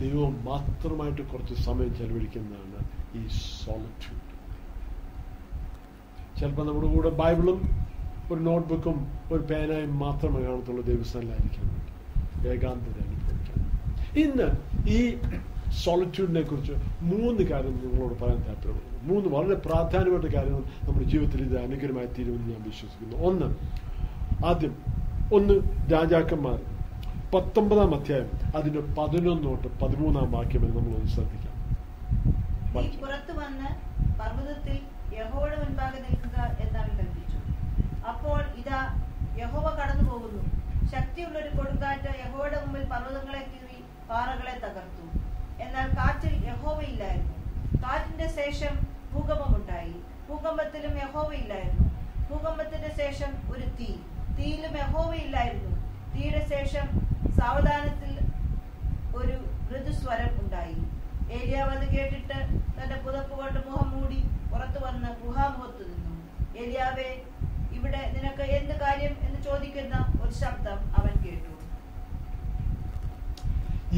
ദൈവവും 0.00 0.34
മാത്രമായിട്ട് 0.44 1.22
കുറച്ച് 1.22 1.54
സമയം 1.62 1.92
ചെലവഴിക്കുന്നതാണ് 1.94 2.80
ഈ 3.14 3.22
സോളിറ്റ്യൂഡ് 3.62 4.24
ചിലപ്പോൾ 6.38 6.66
നമ്മുടെ 6.66 6.88
കൂടെ 6.92 7.10
ബൈബിളും 7.18 7.58
ഒരു 8.30 8.40
നോട്ട്ബുക്കും 8.40 8.96
ഒരു 9.32 9.42
പേനയും 9.42 9.92
മാത്രമേ 9.98 10.40
കാണത്തുള്ളൂ 10.42 10.82
ദൈവസ്ഥാനിലായിരിക്കാൻ 10.82 11.66
വേണ്ടി 11.68 11.92
ഏകാന്തത 12.48 12.98
അനുഭവിക്കാൻ 13.06 13.64
ഇന്ന് 14.16 14.48
ഈ 14.90 15.00
സോളിറ്റ്യൂഡിനെ 15.82 16.42
കുറിച്ച് 16.50 16.74
മൂന്ന് 17.10 17.42
കാര്യം 17.50 17.74
നിങ്ങളോട് 17.82 18.14
പറയാൻ 18.22 18.40
താല്പര്യപ്പെടുന്നു. 18.48 19.00
മൂന്ന് 19.10 19.28
വളരെ 19.34 19.56
പ്രാധാന്യപ്പെട്ട 19.66 20.26
കാര്യങ്ങൾ 20.34 20.62
നമ്മുടെ 20.86 21.06
ജീവിതത്തിൽ 21.12 21.40
ഇത് 21.48 21.56
അനുഗ്രഹമായി 21.66 22.08
തീരുമെന്ന് 22.16 22.52
ഞാൻ 22.54 22.62
വിശ്വസിക്കുന്നു. 22.70 23.16
ഒന്ന് 23.28 23.48
ആദ്യം 24.50 24.74
ഒന്ന് 25.36 25.54
രാജാക്കന്മാർ. 25.94 26.58
പത്തൊമ്പതാം 27.34 27.90
അധ്യായം 27.98 28.28
അതിന്റെ 28.58 28.82
പതിനൊന്ന് 28.98 29.44
തൊട്ട് 29.48 29.68
പതിമൂന്നാം 29.82 30.28
വാക്യം 30.36 30.62
വരെ 30.62 30.74
നമ്മളൊന്ന് 30.78 31.10
ശ്രദ്ധിക്കാം. 31.16 31.54
നീ 32.76 32.86
പുറത്തു 33.02 33.32
വന്ന് 33.40 33.68
പർവതത്തിൽ 34.20 34.78
യഹോവയുടെ 35.18 35.58
മുൻപാകെ 35.62 35.98
നിൽക്കുക 36.06 36.38
എന്നാണ് 36.64 36.92
കൽപ്പിച്ചു 36.98 37.38
അപ്പോൾ 38.10 38.40
ഇതാ 38.60 38.80
യഹോവ 39.42 39.66
കടന്നു 39.80 40.04
പോകുന്നു 40.10 40.42
ശക്തിയുള്ള 40.92 41.36
ഒരു 41.42 41.50
കൊടുങ്കാറ്റ് 41.58 42.10
യഹോവയുടെ 42.24 42.58
മുമ്പിൽ 42.64 42.84
പർവതങ്ങളെ 42.92 43.42
കീറി 43.50 43.78
പാറകളെ 44.10 44.54
തകർത്തു. 44.64 45.04
എന്നാൽ 45.64 45.88
കാറ്റിൽ 45.98 46.34
യഹോവയില്ലായിരുന്നു 46.50 47.34
കാറ്റിന്റെ 47.82 48.28
ശേഷം 48.38 48.74
ഭൂകമ്പമുണ്ടായി 49.12 49.94
ഭൂകമ്പത്തിലും 50.28 50.94
യഹോവയില്ലായിരുന്നു 51.04 51.86
ഭൂകമ്പത്തിന്റെ 52.30 52.90
ശേഷം 53.00 53.30
ഒരു 53.52 53.66
തീ. 53.78 53.90
തീയിലും 54.38 54.74
യഹോവയില്ലായിരുന്നു 54.76 55.72
തീയുടെ 56.14 56.42
ശേഷം 56.48 56.86
സാവധാനത്തിൽ 57.38 58.12
ഒരു 59.18 59.36
മൃദുസ്വരം 59.68 60.32
ഉണ്ടായി. 60.42 60.76
ഏലിയാവ് 61.38 61.70
അത് 61.76 61.86
കേട്ടിട്ട് 61.94 62.38
തന്റെ 62.76 62.96
പുതപ്പ് 63.04 63.34
കൊണ്ട് 63.38 63.58
മുഖം 63.66 63.88
മൂടി 63.94 64.20
പുറത്തു 64.52 64.78
വന്ന് 64.84 65.08
ഗുഹാമുഖത്ത് 65.22 65.84
നിന്നു. 65.90 66.14
ഏലിയാവെ 66.62 67.08
ഇവിടെ 67.72 68.12
നിനക്ക് 68.14 68.44
എന്ത് 68.58 68.80
കാര്യം 68.80 69.16
എന്ന് 69.26 69.40
ചോദിക്കുന്ന 69.42 69.96
ഒരു 70.22 70.32
ശബ്ദം 70.42 70.78
അവൻ 70.96 71.14
കേട്ടു. 71.24 71.52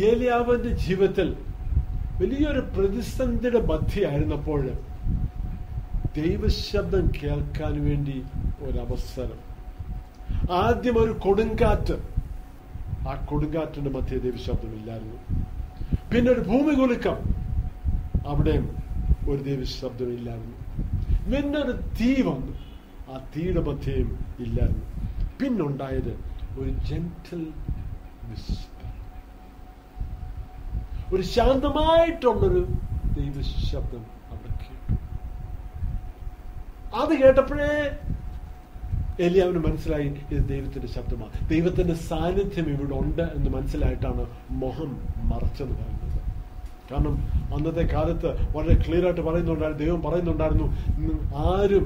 ഏലിയാവന്റെ 0.09 0.69
ജീവിതത്തിൽ 0.85 1.29
വലിയൊരു 2.21 2.61
പ്രതിസന്ധിയുടെ 2.61 3.61
മധ്യയായിരുന്നപ്പോൾ 3.67 4.67
ദൈവശബ്ദം 6.17 7.11
കേൾക്കാൻ 7.23 7.85
വേണ്ടി 7.85 8.23
ഒരവസരം. 8.61 9.41
ആദ്യം 10.53 11.05
ഒരു 11.05 11.13
കൊടുങ്കാറ്റ്. 11.13 11.97
ആ 13.09 13.27
കൊടുങ്കാറ്റിന്റെ 13.29 13.91
മധ്യ 13.91 14.19
ദൈവശബ്ദമില്ലായിരുന്നു. 14.19 15.19
പിന്നെ 16.15 16.33
ഒരു 16.33 16.41
ഭൂമി 16.41 16.75
കുലുക്കം 16.75 17.19
അവിടെയും 18.27 18.77
ഒരു 19.29 19.43
ദൈവശബ്ദമില്ലായിരുന്നു. 19.43 20.57
പിന്നെ 21.31 21.59
ഒരു 21.59 21.73
തീ 21.73 22.23
വന്നു. 22.23 22.53
ആ 23.13 23.29
തീയുടെ 23.37 23.61
മധ്യയും 23.61 24.19
ഇല്ലായിരുന്നു. 24.41 24.85
പിന്നുണ്ടായത് 25.41 26.13
ഒരു 26.59 26.71
ജെന്റിൽ 26.71 27.47
വിസ്പർ 28.25 28.70
ഒരു 31.15 31.23
ശാന്തമായിട്ടുള്ളൊരു 31.23 32.61
ദൈവശബ്ദം 33.17 34.05
അവിടെ 34.29 34.53
കേട്ടു. 34.59 34.97
അത് 36.97 37.23
കേട്ടപ്പോഴേ 37.23 37.71
എലിയാവിന് 39.21 39.59
മനസ്സിലായി 39.59 40.07
ഇത് 40.31 40.49
ദൈവത്തിന്റെ 40.49 40.89
ശബ്ദമാണ്. 40.89 41.51
ദൈവത്തിന്റെ 41.51 41.95
സാന്നിധ്യം 41.95 42.69
ഇവിടെ 42.69 42.95
ഉണ്ട് 42.95 43.23
എന്ന് 43.23 43.51
മനസ്സിലായിട്ടാണ് 43.51 44.27
മുഖം 44.51 44.91
മറച്ചെന്ന് 45.17 45.75
പറയുന്നത്. 45.75 46.21
കാരണം 46.93 47.17
അന്നത്തെ 47.55 47.87
കാലത്ത് 47.87 48.27
വളരെ 48.57 48.83
ക്ലിയർ 48.83 49.05
ആയിട്ട് 49.05 49.21
പറയുന്നുണ്ടായിരുന്നു 49.21 49.85
ദൈവം 49.85 50.03
പറയുന്നുണ്ടായിരുന്നു 50.03 50.65
"ഉം, 50.65 51.21
ആരും 51.37 51.85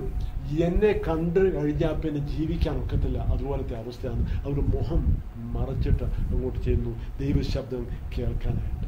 എന്നെ 0.65 1.01
കണ്ടു 1.09 1.41
കഴിഞ്ഞാൽ 1.41 1.93
പിന്നെ 1.95 2.27
ജീവിക്കാൻ 2.27 2.83
ഒക്കത്തില്ല. 2.83 3.19
അതുപോലത്തെ 3.19 3.75
അവസ്ഥയാണ്. 3.75 4.45
അവർ 4.45 4.61
മുഖം 4.61 5.03
മറച്ചിട്ട് 5.37 6.05
അങ്ങോട്ട് 6.05 6.59
ചെയ്യുന്നു 6.59 6.91
ദൈവശബ്ദം 7.21 7.87
കേൾക്കാനായിട്ട്. 8.19 8.84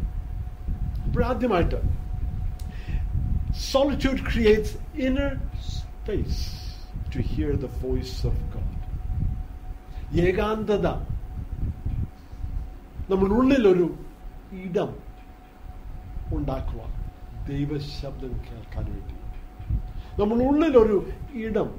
അപ്പോഴാദ്യമായിട്ട് 1.17 1.79
solitude 3.67 4.19
creates 4.31 4.73
inner 5.05 5.31
space 5.69 6.41
to 7.13 7.21
hear 7.29 7.53
the 7.63 7.71
voice 7.85 8.17
of 8.31 8.35
God. 8.55 8.75
ഏകാന്തത. 10.21 10.87
നമ്മുടെ 13.11 13.35
ഉള്ളിൽ 13.35 13.69
ഒരു 13.69 13.87
ഇടം 14.65 14.91
ഉണ്ടാക്കുക 16.37 16.83
ദൈവശബ്ദം 17.49 18.33
കേൾക്കാൻ 18.47 18.85
വേണ്ടി. 18.85 19.17
നമ്മുടെ 20.21 20.45
ഉള്ളിൽ 20.45 20.77
ഒരു 20.79 20.99
ഇടം. 21.47 21.71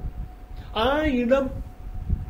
ആ 0.76 0.88
ഇടം 1.22 1.50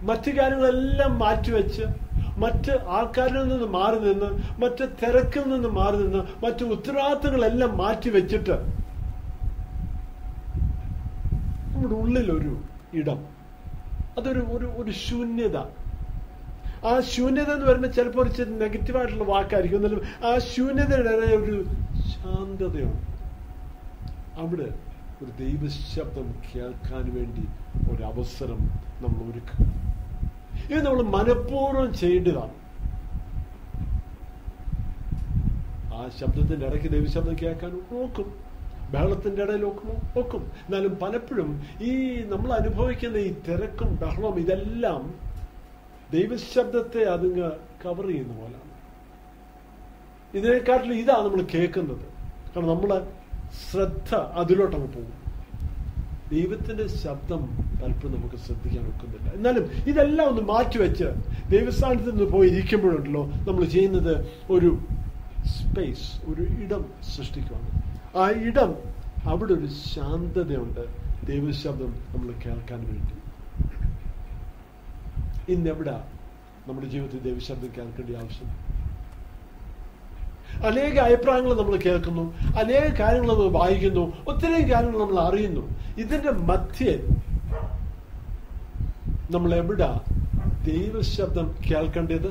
മറ്റു 0.03 0.31
കാര്യങ്ങളെല്ലാം 0.31 1.19
മാറ്റിവെച്ച് 1.19 2.08
മറ്റ് 2.39 2.73
ആൾക്കാരിൽ 2.89 3.49
നിന്ന് 3.49 3.67
മാറി 3.67 3.99
നിന്ന് 3.99 4.31
മറ്റ് 4.63 4.85
തിരക്കിൽ 5.03 5.43
നിന്ന് 5.49 5.69
മാറി 5.69 5.97
നിന്ന് 5.97 6.45
മറ്റ് 6.45 6.65
ഉത്തരവാദിത്തങ്ങളെല്ലാം 6.65 7.79
മാറ്റി 7.79 8.11
വെച്ചിട്ട് 8.11 8.57
നമ്മുടെ 11.75 11.95
ഉള്ളിലൊരു 11.95 12.53
ഇടം. 12.95 13.21
അതൊരു 14.19 14.41
ഒരു 14.41 14.67
ഒരു 14.67 14.91
ശൂന്യത. 14.91 15.57
ആ 16.87 17.01
ശൂന്യത 17.01 17.51
എന്ന് 17.51 17.67
പറയുമ്പോൾ 17.67 17.89
ചിലപ്പോൾ 17.89 18.29
ഒരു 18.29 18.43
നെഗറ്റീവായിട്ടുള്ള 18.43 19.25
വാക്കായിരിക്കും. 19.25 19.79
എന്നാലും 19.79 20.03
ആ 20.27 20.39
ശൂന്യതയുടെ 20.39 21.11
ഒരു 21.43 21.57
ശാന്തതയാണ് 22.11 23.01
അവിടെ 24.39 24.69
ഒരു 25.23 25.31
ദൈവശബ്ദം 25.39 26.35
കേൾക്കാൻ 26.55 27.05
വേണ്ടി 27.15 27.45
ഒരവസരം 27.91 28.61
നമ്മൾ 29.03 29.31
ഒരുക്കുക. 29.31 29.98
ഇത് 30.71 30.87
നമ്മൾ 30.87 31.03
മനഃപൂർവം 31.03 31.95
ചെയ്യേണ്ടതാണ്. 31.95 32.55
ആ 35.95 36.09
ശബ്ദത്തിന്റെ 36.21 36.67
ഇടയ്ക്ക് 36.67 36.89
ദൈവശബ്ദം 36.89 37.37
കേൾക്കാൻ 37.43 37.81
നോക്കും. 37.93 38.49
ബഹളത്തിന്റെ 38.93 39.43
ഇടയിൽ 39.43 39.63
നോക്കുമോ 39.63 39.95
നോക്കും. 40.17 40.53
എന്നാലും 40.55 40.99
പലപ്പോഴും 41.03 41.63
ഈ 41.81 42.23
നമ്മൾ 42.27 42.53
അനുഭവിക്കുന്ന 42.53 43.17
ഈ 43.17 43.35
തിരക്കും 43.49 43.97
ബഹളവും 43.97 44.41
ഇതെല്ലാം 44.41 45.15
ദൈവശബ്ദത്തെ 46.13 47.03
അതിങ്ങ് 47.03 47.51
കവർ 47.85 48.07
ചെയ്യുന്ന 48.07 48.37
പോലാണ്. 48.37 48.69
ഇതിനെക്കാട്ടിലും 50.35 50.95
ഇതാണ് 50.95 51.25
നമ്മൾ 51.25 51.43
കേൾക്കുന്നത്. 51.43 52.01
കാരണം 52.57 52.69
നമ്മൾ 52.69 53.07
ശ്രദ്ധ 53.71 54.15
അതിലോട്ടങ്ങ് 54.15 54.89
പോകും. 54.89 55.18
ദൈവത്തിന്റെ 56.33 56.87
ശബ്ദം 56.87 57.43
പലപ്പോഴും 57.83 58.15
നമുക്ക് 58.15 58.35
ശ്രദ്ധിക്കാൻ 58.35 58.87
ഒക്കുന്നില്ല. 58.87 59.33
എന്നാലും 59.33 59.71
ഇതെല്ലാം 59.87 60.29
ഒന്ന് 60.29 60.43
മാറ്റിവെച്ച് 60.43 61.05
ദൈവസ്ഥാനത്ത് 61.51 62.11
നിന്ന് 62.11 62.25
പോയി 62.25 62.49
ഇരിക്കുമ്പോഴുണ്ടല്ലോ 62.49 63.27
നമ്മൾ 63.27 63.65
ചെയ്യുന്നത് 63.65 64.15
ഒരു 64.51 64.79
സ്പേസ് 65.47 66.31
ഒരു 66.31 66.43
ഇടം 66.65 66.85
സൃഷ്ടിക്കുകയാണ് 67.17 67.71
ആ 68.17 68.31
ഇടം 68.49 68.75
അവിടെ 69.25 69.53
ഒരു 69.53 69.67
ശാന്തതയുണ്ട്. 69.67 70.85
ദൈവശബ്ദം 71.27 71.95
നമ്മൾ 72.15 72.33
കേൾക്കാൻ 72.47 72.85
വേണ്ടി. 72.85 73.15
ഇന്നെവിടെ 75.53 76.05
നമ്മുടെ 76.69 76.87
ജീവിതത്തിൽ 76.87 77.19
ദൈവശബ്ദം 77.19 77.69
കേൾക്കേണ്ട 77.77 78.17
ആവശ്യം? 78.23 78.68
അനേക 80.67 80.99
അഭിപ്രായങ്ങൾ 80.99 81.55
നമ്മൾ 81.55 81.77
കേൾക്കുന്നു 81.77 82.25
അനേക 82.59 82.87
കാര്യങ്ങൾ 83.01 83.29
നമ്മൾ 83.29 83.49
വായിക്കുന്നു 83.49 84.05
ഒത്തിരി 84.29 84.71
കാര്യങ്ങൾ 84.73 84.99
നമ്മൾ 84.99 85.19
അറിയുന്നു. 85.21 85.65
ഇതിന്റെ 85.99 86.31
മധ്യേ 86.31 86.95
നമ്മൾ 89.31 89.55
എവിടാ 89.55 90.01
ദൈവശബ്ദം 90.67 91.55
കേൾക്കേണ്ടത്? 91.71 92.31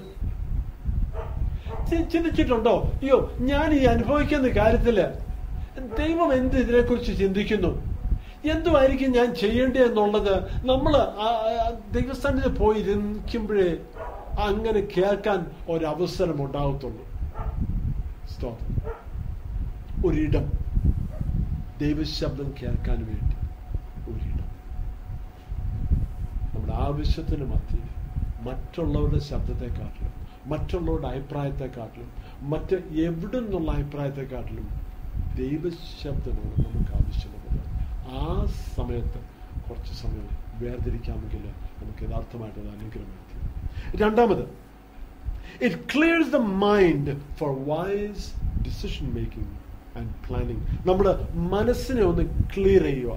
ചിന്തിച്ചിട്ടുണ്ടോ? 2.11 2.75
അയ്യോ 3.01 3.31
ഞാൻ 3.39 3.73
ഈ 3.73 3.83
അനുഭവിക്കുന്ന 3.83 4.47
കാര്യത്തിൽ 4.47 4.97
ദൈവം 5.97 6.33
എന്ത് 6.33 6.55
ഇതിനെക്കുറിച്ച് 6.55 7.19
ചിന്തിക്കുന്നു? 7.19 7.71
എന്തുമായിരിക്കും 8.45 9.11
ഞാൻ 9.11 9.35
ചെയ്യേണ്ടത് 9.35 9.83
എന്നുള്ളത് 9.83 10.33
നമ്മൾ 10.67 10.93
ദൈവസ്ഥാനത്ത് 11.91 12.57
പോയിരിക്കുമ്പോഴേ 12.57 13.69
അങ്ങനെ 14.39 14.81
കേൾക്കാൻ 14.97 15.39
ഒരവസരം 15.69 16.45
ഉണ്ടാകത്തുള്ളൂ. 16.45 17.03
സ്തോത്രം 18.37 18.73
ഒരിടം. 20.07 20.45
ദൈവശബ്ദം 21.79 22.49
കേൾക്കാൻ 22.61 22.99
വേണ്ടി 23.05 23.35
ഒരിടം. 24.11 24.49
നമ്മുടെ 26.53 26.73
ആവശ്യത്തിന് 26.73 27.45
മധ്യേ 27.51 27.81
മറ്റുള്ളവരുടെ 28.47 29.19
ശബ്ദത്തെക്കാട്ടിലും 29.19 30.13
മറ്റുള്ളവരുടെ 30.51 31.07
അഭിപ്രായത്തെക്കാട്ടിലും 31.07 32.11
മറ്റ് 32.51 32.75
എവിടെ 33.05 33.39
നിന്നുള്ള 33.39 33.71
അഭിപ്രായത്തെക്കാട്ടിലും 33.71 34.67
ദൈവശബ്ദമാണ് 35.37 36.63
നമുക്ക് 36.67 36.93
ആവശ്യമുള്ളത്. 36.99 37.63
ആ 38.21 38.45
സമയത്ത് 38.77 39.19
കുറച്ച് 39.69 39.93
സമയം 40.03 40.29
വേർതിരിക്കാമെങ്കിൽ 40.61 41.43
നമുക്ക് 41.81 42.03
യഥാർത്ഥമായിട്ട് 42.03 42.59
അത് 42.59 42.69
അനുഗ്രഹം 42.69 43.11
എത്തി 43.17 43.97
രണ്ടാമത് 44.03 44.66
it 45.61 45.75
clears 45.75 46.27
the 46.33 46.41
mind 46.41 47.09
for 47.11 47.51
wise 47.51 48.23
decision 48.61 49.17
making 49.17 49.47
and 49.97 50.09
planning. 50.27 50.87
നമ്മുടെ 50.87 51.27
മനസ്സിനെ 51.33 52.01
ഒന്ന് 52.01 52.23
ക്ലിയർ 52.55 52.83
ചെയ്യുക. 52.83 53.11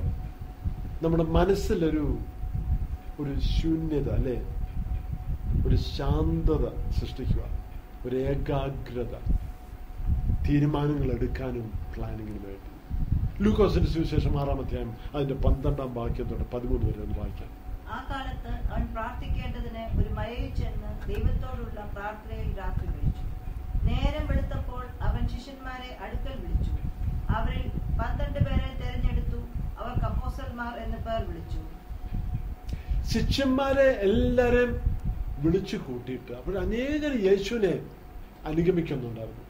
നമ്മുടെ 1.03 1.23
മനസ്സിലൊരു 1.23 2.19
ഒരു 3.21 3.41
ശൂന്യത 3.41 4.09
അല്ലെ? 4.09 4.43
ഒരു 5.69 5.77
ശാന്തത 5.77 6.91
സൃഷ്ടിക്കുക. 6.91 7.43
ഒരു 8.07 8.17
ഏകാഗ്രത. 8.17 9.13
തീരുമാനങ്ങൾ 10.49 11.13
എടുക്കാനും 11.13 11.73
പ്ലാനിങ്ങിനും 11.97 12.43
വേണ്ടി. 12.43 12.71
ലൂക്കോസിന്റെ 13.43 13.91
സുവിശേഷം 13.91 14.41
ആറാം 14.41 14.61
അധ്യായം 14.61 14.95
അതിന്റെ 15.15 15.35
പന്ത്രണ്ടാം 15.35 15.95
വാക്യം 15.95 16.29
തൊട്ട് 16.29 16.57
പതിമൂന്ന് 16.57 16.87
വരെ 16.87 17.01
ഒന്ന് 17.01 17.19
വായിക്കാം. 17.19 17.60
ആ 17.95 17.99
കാലത്ത് 18.11 18.53
അവൻ 18.71 18.85
പ്രാർത്ഥിക്കേണ്ടതിന് 18.95 19.85
ഒരു 20.01 20.11
മലയിൽ 20.19 20.49
ചെന്ന് 20.61 20.91
ദൈവത്തോടുള്ള 21.09 21.81
പ്രാർത്ഥനയിൽ 21.95 22.51
രാത്രി 22.61 22.87
കഴിച്ചു 22.95 23.25
നേരം 23.89 24.25
വെളുത്തപ്പോൾ 24.31 24.85
അവൻ 25.09 25.23
ശിഷ്യന്മാരെ 25.35 25.91
അടുക്കൽ 26.05 26.35
വിളിച്ചു. 26.45 26.73
അവരിൽ 27.37 27.65
പന്ത്രണ്ട് 28.01 28.41
പേരെ 28.47 28.69
തെരഞ്ഞെടുത്തു. 28.83 29.41
അവർ 29.81 29.95
അപ്പോസന്മാർ 30.11 30.75
എന്ന് 30.85 30.99
പേർ 31.07 31.21
വിളിച്ചു. 31.31 31.61
ശിഷ്യന്മാരെ 33.13 33.89
എല്ലാരെയും 34.09 34.73
വിളിച്ചു 35.45 35.77
കൂട്ടിയിട്ട് 35.87 36.33
അപ്പോൾ 36.39 36.57
അനേകർ 36.65 37.13
യേശുവിനെ 37.29 37.75
അനുഗമിക്കുന്നുണ്ടായിരുന്നു. 38.51 39.45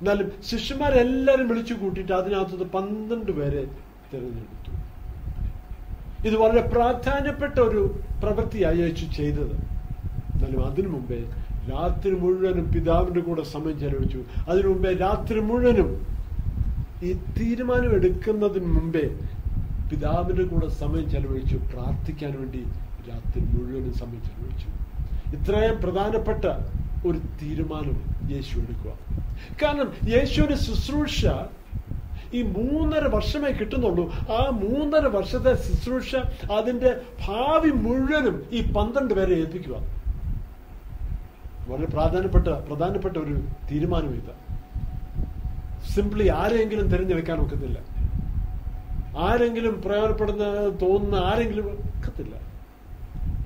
എന്നാലും 0.00 0.28
ശിഷ്യന്മാരെല്ലാരും 0.50 1.46
വിളിച്ചു 1.52 1.74
കൂട്ടിയിട്ട് 1.74 2.12
അതിനകത്ത് 2.20 2.66
പന്ത്രണ്ട് 2.76 3.32
പേരെ 3.38 3.62
തിരഞ്ഞെടുത്തു. 4.10 4.72
ഇത് 6.26 6.36
വളരെ 6.36 6.62
പ്രാധാന്യപ്പെട്ട 6.68 7.58
ഒരു 7.60 8.00
പ്രവൃത്തിയായി 8.22 8.78
യേശു 8.78 9.04
ചെയ്തത്. 9.16 9.54
എന്നാലും 10.32 10.60
അതിനു 10.66 10.88
മുമ്പേ 10.88 11.20
രാത്രി 11.70 12.10
മുഴുവനും 12.10 12.72
പിതാവിന്റെ 12.72 13.20
കൂടെ 13.20 13.42
സമയം 13.42 13.80
ചെലവഴിച്ചു. 13.80 14.20
അതിനു 14.48 14.68
മുമ്പേ 14.68 14.92
രാത്രി 14.92 15.40
മുഴുവനും 15.40 15.90
ഈ 17.02 17.12
തീരുമാനം 17.38 17.90
എടുക്കുന്നതിന് 17.94 18.70
മുമ്പേ 18.76 19.04
പിതാവിന്റെ 19.90 20.44
കൂടെ 20.44 20.68
സമയം 20.68 21.10
ചെലവഴിച്ചു. 21.10 21.56
പ്രാർത്ഥിക്കാൻ 21.72 22.32
വേണ്ടി 22.40 22.62
രാത്രി 23.08 23.42
മുഴുവനും 23.54 23.92
സമയം 24.00 24.22
ചെലവഴിച്ചു. 24.28 24.68
ഇത്രയും 25.36 25.76
പ്രധാനപ്പെട്ട 25.82 26.44
ഒരു 27.06 27.18
തീരുമാനം 27.42 27.96
യേശു 28.32 28.54
എടുക്കുക. 28.58 28.92
കാരണം 29.62 29.90
യേശുവിന്റെ 30.14 30.56
ശുശ്രൂഷ 30.56 31.26
ഈ 32.34 32.42
മൂന്നര 32.42 33.06
വർഷമേ 33.06 33.50
കിട്ടുന്നുള്ളൂ. 33.50 34.12
ആ 34.12 34.50
മൂന്നര 34.50 35.06
വർഷത്തെ 35.06 35.54
ശുശ്രൂഷ 35.54 36.16
അതിന്റെ 36.52 37.00
ഭാവി 37.26 37.70
മുഴുവനും 37.70 38.46
ഈ 38.52 38.72
പന്ത്രണ്ട് 38.72 39.14
പേരെ 39.14 39.34
ഏൽപ്പിക്കുക. 39.34 39.74
വളരെ 41.68 41.86
പ്രാധാന്യപ്പെട്ട 41.86 42.48
പ്രധാനപ്പെട്ട 42.48 43.16
ഒരു 43.16 43.40
തീരുമാനം 43.70 44.10
ഇത്. 44.14 44.48
സിംപ്ലി 45.90 46.28
ആരെങ്കിലും 46.28 46.88
തിരഞ്ഞു 46.88 47.14
വെക്കാൻ 47.14 47.38
ഒക്കത്തില്ല. 47.40 47.78
ആരെങ്കിലും 49.18 49.82
പ്രയോജനപ്പെടുന്ന 49.82 50.44
തോന്നുന്ന 50.82 51.14
ആരെങ്കിലും 51.14 51.64
ഒക്കത്തില്ല. 51.64 52.34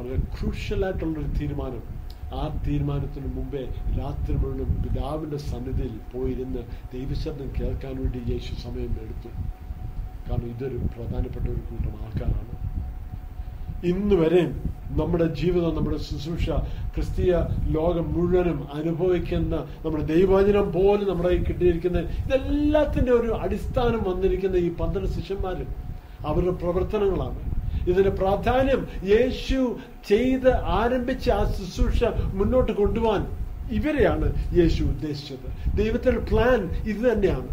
വളരെ 0.00 0.16
ക്രൂഷ്യലായിട്ടുള്ളൊരു 0.16 1.28
തീരുമാനം. 1.28 2.01
ആ 2.40 2.42
തീരുമാനത്തിന് 2.66 3.28
മുമ്പേ 3.36 3.62
രാത്രി 3.98 4.34
മുഴുവൻ 4.42 4.70
പിതാവിന്റെ 4.84 5.38
സന്നിധിയിൽ 5.50 5.96
പോയിരുന്ന് 6.12 6.62
ദൈവശബ്ദം 6.94 7.48
കേൾക്കാൻ 7.58 7.94
വേണ്ടി 8.02 8.20
യേശു 8.32 8.52
സമയം 8.64 8.92
എടുത്തു. 9.04 9.30
കാരണം 10.26 10.48
ഇതൊരു 10.54 10.78
പ്രധാനപ്പെട്ട 10.94 11.46
ഒരു 11.54 11.62
കൂട്ടം 11.70 11.94
ആൾക്കാരാണ്. 12.04 12.54
ഇന്ന് 13.90 14.16
വരെയും 14.22 14.50
നമ്മുടെ 14.98 15.26
ജീവിതം 15.40 15.72
നമ്മുടെ 15.76 15.98
ശുശ്രൂഷ 16.08 16.46
ക്രിസ്തീയ 16.94 17.32
ലോകം 17.76 18.06
മുഴുവനും 18.14 18.58
അനുഭവിക്കുന്ന 18.78 19.54
നമ്മുടെ 19.84 20.04
ദൈവവചനം 20.12 20.66
പോലും 20.76 21.06
നമ്മുടെ 21.10 21.28
കയ്യിൽ 21.28 21.44
കിട്ടിയിരിക്കുന്ന 21.48 21.98
ഇതെല്ലാത്തിന്റെ 22.24 23.12
ഒരു 23.20 23.30
അടിസ്ഥാനം 23.44 24.02
വന്നിരിക്കുന്ന 24.10 24.56
ഈ 24.66 24.70
പന്ത്രണ്ട് 24.80 25.10
ശിഷ്യന്മാരും 25.16 25.70
അവരുടെ 26.30 26.54
പ്രവർത്തനങ്ങളാണ്. 26.62 27.40
ഇതിന്റെ 27.88 28.10
പ്രാധാന്യം 28.10 28.88
യേശു 29.04 29.78
ചെയ്ത് 30.08 30.56
ആരംഭിച്ച 30.56 31.30
ആ 31.30 31.52
ശുശ്രൂഷ 31.52 32.04
മുന്നോട്ട് 32.34 32.72
കൊണ്ടുപോകാൻ 32.72 33.42
ഇവരെയാണ് 33.70 34.54
യേശു 34.54 34.84
ഉദ്ദേശിച്ചത്. 34.84 35.76
ദൈവത്തിന്റെ 35.76 36.20
പ്ലാൻ 36.20 36.70
ഇത് 36.70 37.12
തന്നെയാണ്. 37.12 37.48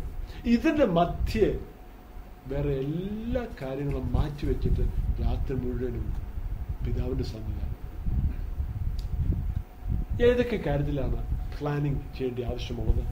ഇതിന്റെ 0.46 0.86
മധ്യേ 0.86 1.58
വേറെ 2.48 2.70
എല്ലാ 2.70 3.46
കാര്യങ്ങളും 3.62 4.12
മാറ്റിവെച്ചിട്ട് 4.12 4.80
രാത്രി 5.22 5.56
മുഴുവനും 5.56 6.14
പിതാവിന്റെ 6.86 7.24
സന്നിധാനം. 7.24 7.70
ഏതൊക്കെ 10.26 10.58
കാര്യത്തിലാണ് 10.58 11.16
പ്ലാനിങ് 11.60 11.96
ചെയ്യേണ്ട 11.96 12.40
ആവശ്യമുള്ളത്? 12.40 13.04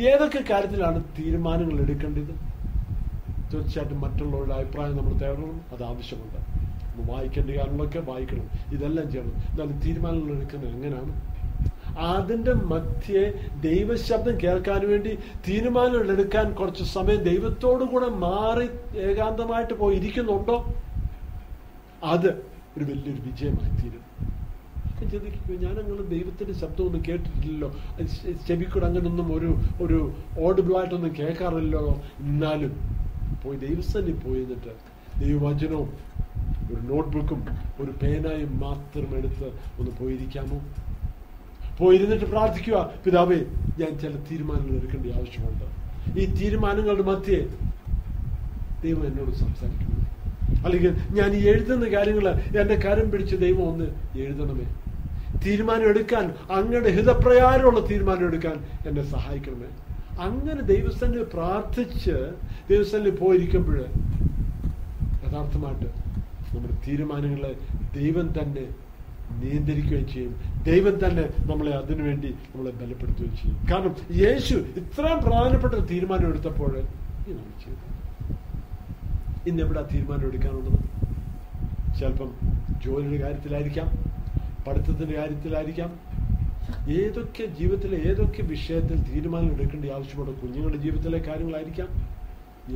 ഏതൊക്കെ 0.00 0.44
കാര്യത്തിലാണ് 0.50 1.04
തീരുമാനങ്ങൾ 1.18 1.80
എടുക്കേണ്ടത്? 1.80 2.47
തീർച്ചയായിട്ടും 3.52 4.00
മറ്റുള്ളവരുടെ 4.00 4.54
അഭിപ്രായം 4.54 4.96
നമ്മൾ 4.96 5.12
തേടണം. 5.12 5.60
അത് 5.72 5.82
ആവശ്യമുണ്ട്. 5.84 6.58
വായിക്കേണ്ട 7.12 7.50
കാര്യങ്ങളൊക്കെ 7.50 7.98
വായിക്കണം. 7.98 8.50
ഇതെല്ലാം 8.72 9.12
ചെയ്യണം. 9.12 9.32
എന്നാലും 9.32 9.78
തീരുമാനങ്ങൾ 9.78 10.32
എടുക്കുന്നത്. 10.32 10.70
എങ്ങനെയാണ്? 10.70 11.38
അതിന്റെ 11.98 12.52
മധ്യേ 12.52 13.32
ദൈവശബ്ദം 13.60 14.38
കേൾക്കാൻ 14.42 14.88
വേണ്ടി 14.88 15.18
തീരുമാനങ്ങൾ 15.48 16.10
എടുക്കാൻ 16.10 16.52
കുറച്ച് 16.52 16.84
സമയം 16.84 17.22
ദൈവത്തോടു 17.22 17.84
കൂടെ 17.84 18.08
മാറി 18.08 18.98
ഏകാന്തമായിട്ട് 18.98 19.74
പോയി 19.74 19.96
ഇരിക്കുന്നുണ്ടോ 19.96 20.74
അത് 22.04 22.26
ഒരു 22.76 22.84
വലിയൊരു 22.84 23.22
വിജയമായി 23.22 23.82
തീരും. 23.82 24.08
ചിന്തിക്കുക 25.10 25.68
ഞാൻ 25.68 25.78
അങ്ങനെ 25.78 26.02
ദൈവത്തിന്റെ 26.02 26.54
ശബ്ദമൊന്നും 26.54 27.02
കേട്ടിട്ടില്ലല്ലോ. 27.08 27.74
ചെവിക്കൂടെ 28.46 28.86
അങ്ങനൊന്നും 28.86 29.34
ഒരു 29.34 29.58
ഒരു 29.82 30.12
ഓഡിബിളായിട്ടൊന്നും 30.40 31.14
കേൾക്കാറില്ലല്ലോ. 31.18 32.02
എന്നാലും 32.18 32.98
പോയി 33.44 33.56
ദൈവസ്ഥലിൽ 33.56 34.12
പോയി 34.12 34.42
എന്നിട്ട് 34.42 34.72
ദൈവവചനവും 35.20 35.92
ഒരു 36.70 36.80
നോട്ട്ബുക്കും 36.80 37.48
ഒരു 37.80 37.90
പേനായും 37.90 38.60
മാത്രം 38.60 39.16
എടുത്ത് 39.16 39.44
ഒന്ന് 39.78 39.90
പോയിരിക്കാമോ? 40.00 40.60
പോയിരുന്നിട്ട് 41.78 42.24
പ്രാർത്ഥിക്കുക 42.24 42.94
പിതാവേ 43.04 43.36
ഞാൻ 43.78 43.98
ചില 43.98 44.14
തീരുമാനങ്ങൾ 44.30 44.76
എടുക്കേണ്ട 44.76 45.06
ആവശ്യമുണ്ട്. 45.06 45.64
ഈ 46.20 46.34
തീരുമാനങ്ങളുടെ 46.34 47.02
മധ്യേ 47.02 47.48
ദൈവം 48.84 49.06
എന്നോട് 49.06 49.30
സംസാരിക്കുന്നു. 49.30 49.98
അല്ലെങ്കിൽ 50.64 50.96
ഞാൻ 51.10 51.32
ഈ 51.32 51.48
എഴുതുന്ന 51.48 51.86
കാര്യങ്ങൾ 51.96 52.28
എന്റെ 52.30 52.74
കരം 52.74 53.10
പിടിച്ച് 53.10 53.36
ദൈവം 53.36 53.68
ഒന്ന് 53.68 54.18
എഴുതണമേ. 54.18 54.64
തീരുമാനം 55.46 55.88
എടുക്കാൻ 55.88 56.34
അങ്ങയുടെ 56.50 56.88
ഹിതപ്രകാരമുള്ള 56.88 57.88
തീരുമാനം 57.90 58.26
എടുക്കാൻ 58.26 58.64
എന്നെ 58.86 59.02
സഹായിക്കണമേ. 59.02 59.87
അങ്ങനെ 60.24 60.62
ദൈവസ്ഥനിൽ 60.72 61.22
പ്രാർത്ഥിച്ച് 61.34 62.16
ദൈവസ്ഥനിൽ 62.70 63.14
പോയിരിക്കുമ്പോൾ 63.22 63.78
യഥാർത്ഥമായിട്ട് 65.24 65.88
നമ്മുടെ 66.52 66.76
തീരുമാനങ്ങളെ 66.86 67.52
ദൈവം 67.98 68.26
തന്നെ 68.38 68.64
നിയന്ത്രിക്കുകയും 69.40 70.06
ചെയ്യും. 70.12 70.32
ദൈവം 70.68 70.94
തന്നെ 71.04 71.24
നമ്മളെ 71.50 71.72
അതിനുവേണ്ടി 71.80 72.30
നമ്മളെ 72.52 72.72
ബലപ്പെടുത്തുകയും 72.80 73.34
ചെയ്യും. 73.40 73.56
കാരണം 73.70 73.94
യേശു 74.24 74.56
ഇത്രയും 74.80 75.20
പ്രധാനപ്പെട്ട 75.26 75.72
ഒരു 75.78 75.86
തീരുമാനം 75.92 76.28
എടുത്തപ്പോൾ 76.32 76.72
ഇന്ന് 79.48 79.62
എവിടെ 79.64 79.82
തീരുമാനം 79.92 80.26
എടുക്കാനുള്ളത്? 80.30 80.78
ചിലപ്പം 81.98 82.30
ജോലിയുടെ 82.84 83.18
കാര്യത്തിലായിരിക്കാം 83.24 83.88
പഠിത്തത്തിന്റെ 84.66 85.14
കാര്യത്തിലായിരിക്കാം 85.20 85.90
ഏതൊക്കെ 86.88 87.44
ജീവിതത്തിലെ 87.44 87.96
ഏതൊക്കെ 87.96 88.42
വിഷയത്തിൽ 88.42 89.12
തീരുമാനം 89.12 89.52
എടുക്കേണ്ട 89.52 89.90
ആവശ്യമുണ്ട് 89.90 90.40
കുഞ്ഞുങ്ങളുടെ 90.40 90.76
ജീവിതത്തിലെ 90.76 91.18
കാര്യങ്ങളായിരിക്കാം. 91.18 91.88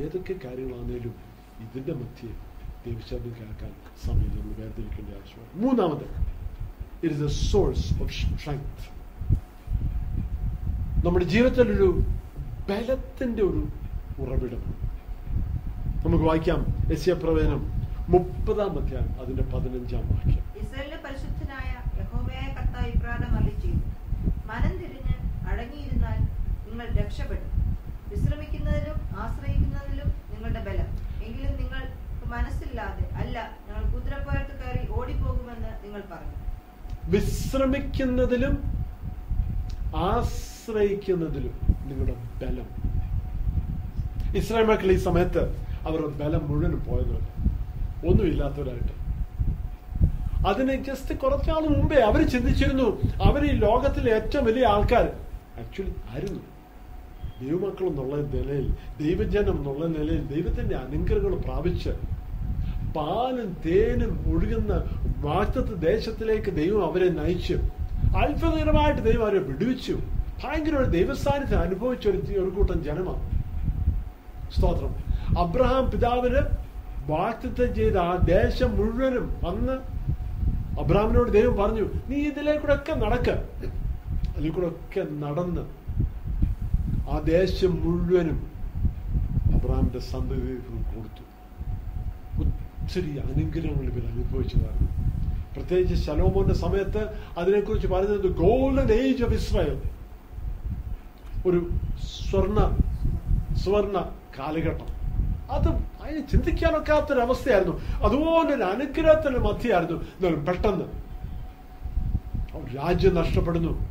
ഏതൊക്കെ 0.01 0.35
കാര്യങ്ങളാണേലും 0.45 1.15
ഇതിന്റെ 1.61 1.93
മധ്യേ 1.93 2.29
ദൈവശബ്ദം 2.85 3.33
കേൾക്കാൻ 3.39 3.71
സമയം 4.05 4.39
നമ്മൾ 4.39 4.55
വേർതിരിക്കേണ്ട 4.61 5.09
ആവശ്യമാണ്. 5.09 5.51
മൂന്നാമത് 5.55 6.05
it 7.05 7.15
is 7.15 7.23
a 7.23 7.51
source 7.51 8.03
of 8.03 8.11
strength 8.11 8.93
നമ്മുടെ 11.05 11.25
ജീവിതത്തിലൊരു 11.25 12.03
ബലത്തിന്റെ 12.69 13.43
ഒരു 13.43 13.67
ഉറവിടം. 14.19 14.63
നമുക്ക് 16.05 16.25
വായിക്കാം 16.25 16.65
എസ്യ 16.91 17.13
പ്രവചനം 17.13 17.61
മുപ്പതാം 18.09 18.79
അധ്യായം 18.79 19.21
അതിന്റെ 19.21 19.43
പതിനഞ്ചാം 19.43 20.01
വാക്യം. 20.01 20.43
പരിശുദ്ധനായ 21.03 21.69
യഹോവയായ 21.99 22.47
കർത്താവ് 22.53 22.85
ചെയ്തു 22.85 22.99
മനം 24.53 24.73
തിരിഞ്ഞ് 24.81 25.15
അടങ്ങിയിരുന്നാൽ 25.51 26.19
നിങ്ങൾ 26.67 26.87
രക്ഷപ്പെടും. 26.99 27.49
വിശ്രമിക്കുന്നതിലും 28.11 28.97
ആശ്രയിക്കുന്നതിലും 29.23 30.09
നിങ്ങളുടെ 30.31 30.61
ബലം. 30.67 30.89
എങ്കിലും 31.27 31.53
നിങ്ങൾ 31.61 31.81
മനസ്സില്ലാതെ 32.33 33.05
അല്ല 33.21 33.37
ഞങ്ങൾ 33.67 33.83
കുതിരപ്പുറത്ത് 33.93 34.53
കയറി 34.61 34.83
ഓടിപ്പോകുമെന്ന് 34.97 35.71
നിങ്ങൾ 35.83 36.01
പറഞ്ഞു. 36.11 36.37
വിശ്രമിക്കുന്നതിലും 37.13 38.55
ആശ്രയിക്കുന്നതിലും 40.09 41.55
നിങ്ങളുടെ 41.89 42.15
ബലം. 42.41 42.67
ഇസ്രായേൽ 44.39 44.67
മക്കൾ 44.69 44.91
ഈ 44.91 44.99
സമയത്ത് 45.07 45.41
അവരുടെ 45.87 46.11
ബലം 46.21 46.43
മുഴുവനും 46.49 46.81
പോയതുമില്ല 46.89 47.27
ഒന്നുമില്ലാത്തവരായിട്ട് 48.09 48.93
അതിന് 50.47 50.73
ജസ്റ്റ് 50.87 51.13
കുറച്ചാൾ 51.17 51.61
മുമ്പേ 51.75 51.99
അവർ 52.09 52.21
ചിന്തിച്ചിരുന്നു 52.33 52.87
അവർ 53.27 53.43
ഈ 53.51 53.53
ലോകത്തിലെ 53.65 54.11
ഏറ്റവും 54.17 54.45
വലിയ 54.45 54.65
ആൾക്കാർ 54.73 55.05
ആക്ച്വലി 55.61 55.93
ആയിരുന്നു 56.11 56.41
ദൈവമക്കൾ 57.41 57.85
എന്നുള്ള 57.87 58.15
നിലയിൽ 58.33 58.67
ദൈവജനം 59.01 59.55
എന്നുള്ള 59.57 59.85
നിലയിൽ 59.97 60.23
ദൈവത്തിന്റെ 60.33 60.75
അനുഗ്രഹങ്ങൾ 60.75 61.35
പ്രാപിച്ച് 61.47 61.93
പാലും 62.95 63.57
തേനും 63.65 64.11
ഒഴുകുന്ന 64.31 64.73
വാക്തത്വ 65.27 65.75
ദേശത്തിലേക്ക് 65.75 66.51
ദൈവം 66.55 66.81
അവരെ 66.85 67.09
നയിച്ചു. 67.09 67.55
അത്ഭുതകരമായിട്ട് 68.21 69.01
ദൈവം 69.01 69.23
അവരെ 69.25 69.39
വിടുവിച്ചു. 69.39 69.95
ഭയങ്കര 70.43 70.75
ഒരു 70.75 70.89
ദൈവസ്ഥാനത്ത് 70.97 71.55
അനുഭവിച്ച 71.55 72.07
ഒരു 72.07 72.19
ഒരു 72.41 72.49
കൂട്ടം 72.49 72.83
ജനമാണ് 72.83 73.23
സ്തോത്രം. 74.51 74.93
അബ്രഹാം 75.39 75.91
പിതാവിന് 75.91 76.41
വാക്തത്വം 77.11 77.75
ചെയ്ത 77.75 77.97
ആ 77.97 78.11
ദേശം 78.29 78.69
മുഴുവനും 78.77 79.25
അന്ന് 79.49 79.75
അബ്രഹാമിനോട് 80.81 81.29
ദൈവം 81.37 81.55
പറഞ്ഞു 81.61 81.85
നീ 82.09 82.17
ഇതിലേക്കൂടെ 82.29 82.73
ഒക്കെ 82.79 82.93
നടക്ക. 83.03 83.29
അതിൽ 84.35 84.49
കൂടെ 84.55 84.67
ഒക്കെ 84.73 85.03
നടന്ന് 85.23 85.63
ആ 87.13 87.15
ദേശം 87.33 87.73
മുഴുവനും 87.83 88.39
അബ്രാമിന്റെ 89.55 90.01
സന്തതി 90.11 90.53
കൊടുത്തു. 90.93 91.23
ഒത്തിരി 92.43 93.11
അനുഗ്രഹങ്ങൾ 93.25 93.85
ഇവർ 93.91 94.05
അനുഭവിച്ചതാണ് 94.13 94.87
പ്രത്യേകിച്ച് 95.55 95.95
ശലോമോന്റെ 96.05 96.55
സമയത്ത് 96.63 97.01
അതിനെക്കുറിച്ച് 97.39 97.89
പറയുന്നത് 97.93 98.27
ഗോൾഡൻ 98.41 98.89
ഏജ് 99.01 99.23
ഓഫ് 99.25 99.35
ഇസ്രായേൽ 99.39 99.77
ഒരു 101.49 101.59
സ്വർണ 102.29 102.59
സുവർണ 103.63 103.97
കാലഘട്ടം. 104.37 104.89
അത് 105.55 105.69
അതിന് 106.03 106.27
ചിന്തിക്കാനൊക്കാത്തൊരവസ്ഥയായിരുന്നു 106.31 107.81
അതുപോലെ 108.03 108.55
ഒരു 108.55 108.63
അനുഗ്രഹത്തിന് 108.63 109.37
മധ്യയായിരുന്നു. 109.37 110.01
എന്നാലും 110.01 110.45
പെട്ടെന്ന് 110.45 110.85
രാജ്യം 112.77 113.15
നഷ്ടപ്പെടുന്നു. 113.15 113.85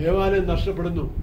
ദേവാലയം 0.00 0.48
നഷ്ടപ്പെടുന്നു. 0.48 1.14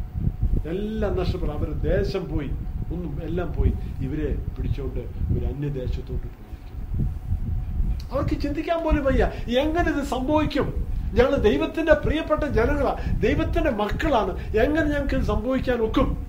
എല്ലാം 0.68 1.16
നഷ്ടപ്പെടും 1.18 1.58
അവരുടെ 1.58 1.98
ദേശം 1.98 2.30
പോയി. 2.30 2.48
ഒന്നും 2.94 3.20
എല്ലാം 3.24 3.54
പോയി. 3.54 3.74
ഇവരെ 4.06 4.36
പിടിച്ചോണ്ട് 4.58 5.00
ഒരു 5.40 5.46
അന്യദേശത്തോട്ട് 5.46 6.28
പോയിരിക്കുന്നു. 6.28 7.10
അവർക്ക് 8.12 8.42
ചിന്തിക്കാൻ 8.42 8.84
പോലും 8.84 9.04
വയ്യ. 9.04 9.32
എങ്ങനെ 9.60 9.90
ഇത് 9.92 10.06
സംഭവിക്കും? 10.06 10.88
ഞങ്ങൾ 11.14 11.36
ദൈവത്തിന്റെ 11.36 11.94
പ്രിയപ്പെട്ട 11.94 12.44
ജനങ്ങളാണ് 12.44 13.22
ദൈവത്തിന്റെ 13.22 13.70
മക്കളാണ്. 13.70 14.58
എങ്ങനെ 14.58 14.86
ഞങ്ങൾക്ക് 14.86 15.16
ഇത് 15.16 15.24
സംഭവിക്കാൻ 15.24 15.78
ഒക്കും? 15.78 16.26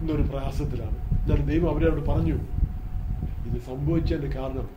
എന്നൊരു 0.00 0.22
പ്രയാസത്തിലാണ്. 0.22 1.22
എന്നാലും 1.22 1.46
ദൈവം 1.46 1.74
അവരോട് 1.74 2.06
പറഞ്ഞു 2.10 2.38
ഇത് 3.48 3.62
സംഭവിച്ചതിന്റെ 3.62 4.40
കാരണം 4.40 4.68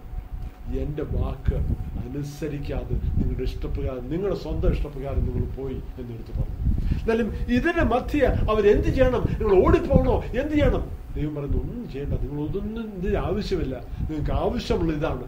എന്റെ 0.80 1.04
വാക്ക് 1.04 1.56
അനുസരിക്കാതെ 2.02 2.94
നിങ്ങളുടെ 2.94 3.44
ഇഷ്ടപ്രകാരം 3.44 4.10
നിങ്ങളുടെ 4.10 4.36
സ്വന്തം 4.36 4.72
ഇഷ്ടപ്രകാരം 4.72 5.26
നിങ്ങൾ 5.26 5.56
പോയി 5.56 5.74
എന്നെടുത്ത് 5.74 6.32
പറഞ്ഞു. 6.32 6.58
എന്നാലും 7.02 7.34
ഇതിന്റെ 7.34 7.84
മധ്യ 7.84 8.20
അവർ 8.52 8.68
എന്ത് 8.68 8.88
ചെയ്യണം? 8.88 9.26
നിങ്ങൾ 9.40 9.68
ഓടിപ്പോകണോ? 9.68 10.24
എന്ത് 10.24 10.54
ചെയ്യണം? 10.54 10.84
ദൈവം 11.16 11.36
പറഞ്ഞു 11.36 11.58
ഒന്നും 11.58 11.92
ചെയ്യേണ്ട. 11.92 12.14
നിങ്ങൾ 12.14 12.60
ഒന്നും 12.60 12.98
ഇതിന് 12.98 13.18
ആവശ്യമില്ല. 13.18 13.76
നിങ്ങൾക്ക് 14.10 14.32
ആവശ്യമുള്ള 14.32 14.94
ഇതാണ്. 14.94 15.24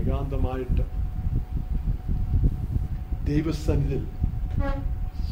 ഏകാന്തമായിട്ട് 0.00 0.82
ദൈവസന്നിധിയിൽ 3.26 4.06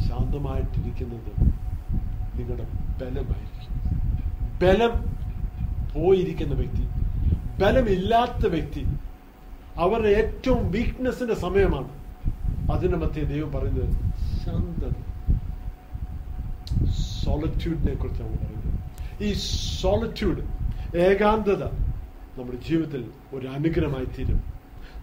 ശാന്തമായിട്ടിരിക്കുന്നത് 0.07 1.31
നിങ്ങളുടെ 2.39 2.63
ബലമായിരിക്കും. 2.99 3.73
ബലം 4.61 5.19
പോയിരിക്കുന്ന 5.95 6.53
വ്യക്തി 6.53 6.83
ബലമില്ലാത്ത 7.59 8.47
വ്യക്തി 8.47 8.83
അവരുടെ 9.75 10.07
ഏറ്റവും 10.07 10.71
വീക്ക്നെസ്സിന്റെ 10.71 11.35
സമയമാണ്. 11.35 11.89
അതിന്റെ 12.71 12.97
മധ്യേ 12.97 13.23
ദൈവം 13.23 13.51
പറയുന്നത് 13.51 13.89
ശാന്തത. 14.45 14.89
സോളിറ്റ്യൂഡിനെ 17.25 17.93
കുറിച്ചാണ് 17.95 18.37
പറയുന്നത്. 18.37 19.23
ഈ 19.23 19.33
സോളിറ്റ്യൂഡ് 19.81 20.41
ഏകാന്തത 20.97 21.63
നമ്മുടെ 22.39 22.57
ജീവിതത്തിൽ 22.69 23.05
ഒരു 23.33 23.47
അനുഗ്രഹമായി 23.47 24.05
തീരും. 24.05 24.39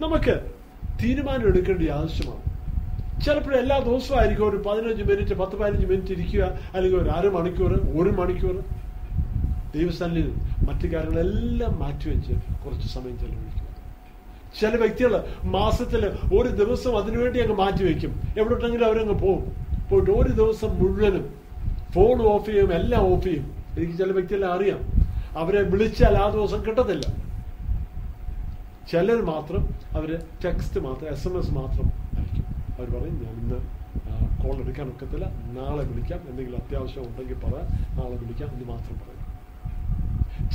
നമുക്ക് 0.03 0.53
തീരുമാനം 1.03 1.47
എടുക്കേണ്ട 1.47 1.91
ആവശ്യമാണ്. 1.91 2.43
ചിലപ്പോൾ 3.25 3.55
എല്ലാ 3.55 3.79
ദിവസവും 3.79 4.19
ആയിരിക്കും 4.19 4.49
ഒരു 4.51 4.57
പതിനഞ്ച് 4.57 5.03
മിനിറ്റ് 5.03 5.35
പത്ത് 5.35 5.57
പതിനഞ്ച് 5.57 5.87
മിനിറ്റ് 5.87 6.13
ഇരിക്കുക 6.13 6.43
അല്ലെങ്കിൽ 6.75 7.01
ഒരു 7.01 7.11
അരമണിക്കൂർ 7.11 7.73
ഒരു 7.73 8.11
മണിക്കൂർ 8.11 8.65
ദൈവസ്ഥാനിൽ 9.77 10.27
മറ്റു 10.69 10.87
കാര്യങ്ങളെല്ലാം 10.87 11.79
മാറ്റിവെച്ച് 11.79 12.33
കുറച്ച് 12.65 12.89
സമയം 12.89 13.19
ചെലവഴിക്കും. 13.19 13.67
ചില 14.61 14.77
വ്യക്തികൾ 14.77 15.25
മാസത്തിൽ 15.45 16.03
ഒരു 16.41 16.49
ദിവസം 16.49 16.97
അതിനുവേണ്ടി 16.99 17.41
അങ്ങ് 17.41 17.57
മാറ്റിവെക്കും 17.57 18.21
എവിടെട്ടെങ്കിലും 18.39 18.87
അവരങ്ങ് 18.87 19.15
പോകും. 19.15 19.67
പോയിട്ട് 19.91 20.11
ഒരു 20.11 20.33
ദിവസം 20.33 20.69
മുഴുവനും 20.81 21.25
ഫോൺ 21.95 22.23
ഓഫ് 22.23 22.47
ചെയ്യും 22.47 22.73
എല്ലാം 22.73 23.03
ഓഫ് 23.13 23.25
ചെയ്യും. 23.25 23.45
എനിക്ക് 23.79 23.99
ചില 23.99 24.13
വ്യക്തികളെ 24.13 24.47
അറിയാം. 24.47 24.81
അവരെ 25.39 25.63
വിളിച്ചാൽ 25.63 26.15
ആ 26.19 26.29
ദിവസം 26.31 26.65
കിട്ടത്തില്ല. 26.67 27.07
ചിലർ 28.91 29.23
മാത്രം 29.23 29.63
അവർ 29.93 30.23
ടെക്സ്റ്റ് 30.45 30.81
മാത്രം 30.81 31.09
എസ് 31.09 31.29
എം 31.29 31.39
എസ് 31.39 31.51
മാത്രം 31.51 31.87
അയക്കും. 32.19 32.47
അവർ 32.79 32.89
പറയും 32.91 33.17
ഞാൻ 33.25 33.35
ഇന്ന് 33.43 33.59
കോൾ 34.43 34.57
എടുക്കാൻ 34.63 34.89
ഒക്കത്തില്ല. 34.89 35.27
നാളെ 35.59 35.83
വിളിക്കാം. 35.83 36.21
എന്തെങ്കിലും 36.29 36.57
അത്യാവശ്യം 36.57 37.03
ഉണ്ടെങ്കിൽ 37.03 37.35
പറയാം 37.35 37.67
നാളെ 37.99 38.17
വിളിക്കാം. 38.23 38.49
എന്ന് 38.55 38.69
മാത്രം 38.69 38.97
പറയും. 38.99 39.26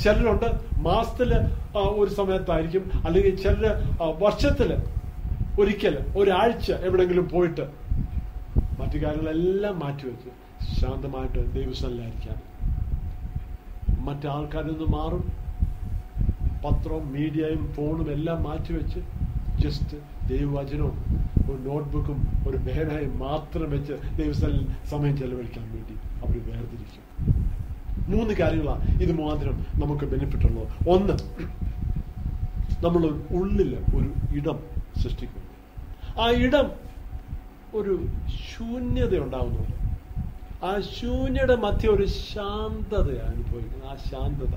ചിലരുണ്ട് 0.00 0.48
മാസത്തിൽ 0.82 1.30
ഒരു 1.78 2.10
സമയത്തായിരിക്കും. 2.14 2.84
അല്ലെങ്കിൽ 3.06 3.34
ചിലർ 3.42 3.64
വർഷത്തിൽ 4.22 4.70
ഒരിക്കൽ 5.60 5.94
ഒരാഴ്ച 6.16 6.72
എവിടെങ്കിലും 6.72 7.28
പോയിട്ട് 7.28 7.64
മറ്റു 8.80 8.98
കാര്യങ്ങളെല്ലാം 8.98 9.78
മാറ്റിവെച്ച് 9.78 10.30
ശാന്തമായിട്ട് 10.80 11.40
ദൈവസ്ഥലായിരിക്കാൻ 11.54 12.38
മറ്റാൾക്കാരിൽ 14.06 14.72
നിന്ന് 14.72 14.88
മാറും. 14.96 15.24
പത്രവും 16.64 17.12
മീഡിയയും 17.12 17.62
ഫോണും 17.76 18.08
എല്ലാം 18.10 18.42
മാറ്റിവെച്ച് 18.42 19.00
ജസ്റ്റ് 19.62 19.96
ദൈവവചനവും 20.28 20.96
ഒരു 21.50 21.60
നോട്ട്ബുക്കും 21.68 22.18
ഒരു 22.48 22.56
പേനയും 22.56 23.18
മാത്രം 23.18 23.70
വെച്ച് 23.70 23.94
ദൈവസ്ഥലിൽ 24.18 24.66
സമയം 24.90 25.16
ചെലവഴിക്കാൻ 25.16 25.64
വേണ്ടി 25.74 25.94
അവർ 26.24 26.36
വേർതിരിക്കും. 26.48 27.01
മൂന്ന് 28.08 28.34
കാര്യങ്ങളാണ് 28.34 29.02
ഇത് 29.02 29.12
മാത്രം 29.12 29.66
നമുക്ക് 29.78 30.04
ബെനിഫിറ്റ് 30.04 30.46
ഉള്ളത് 30.46 30.88
ഒന്ന് 30.88 31.16
നമ്മൾ 32.82 33.02
ഉള്ളിൽ 33.30 33.74
ഒരു 33.74 34.08
ഇടം 34.36 34.58
സൃഷ്ടിക്കുന്നു. 35.02 35.48
ആ 36.20 36.30
ഇടം 36.30 36.70
ഒരു 37.74 38.08
ശൂന്യത 38.48 39.18
ഉണ്ടാകുന്നുണ്ട് 39.18 39.76
ആ 40.64 40.80
ശൂന്യയുടെ 40.80 41.54
മധ്യ 41.54 41.88
ഒരു 41.88 42.04
ശാന്തത 42.04 43.08
അനുഭവിക്കുന്നത് 43.20 43.88
ആ 43.88 43.96
ശാന്തത. 44.10 44.54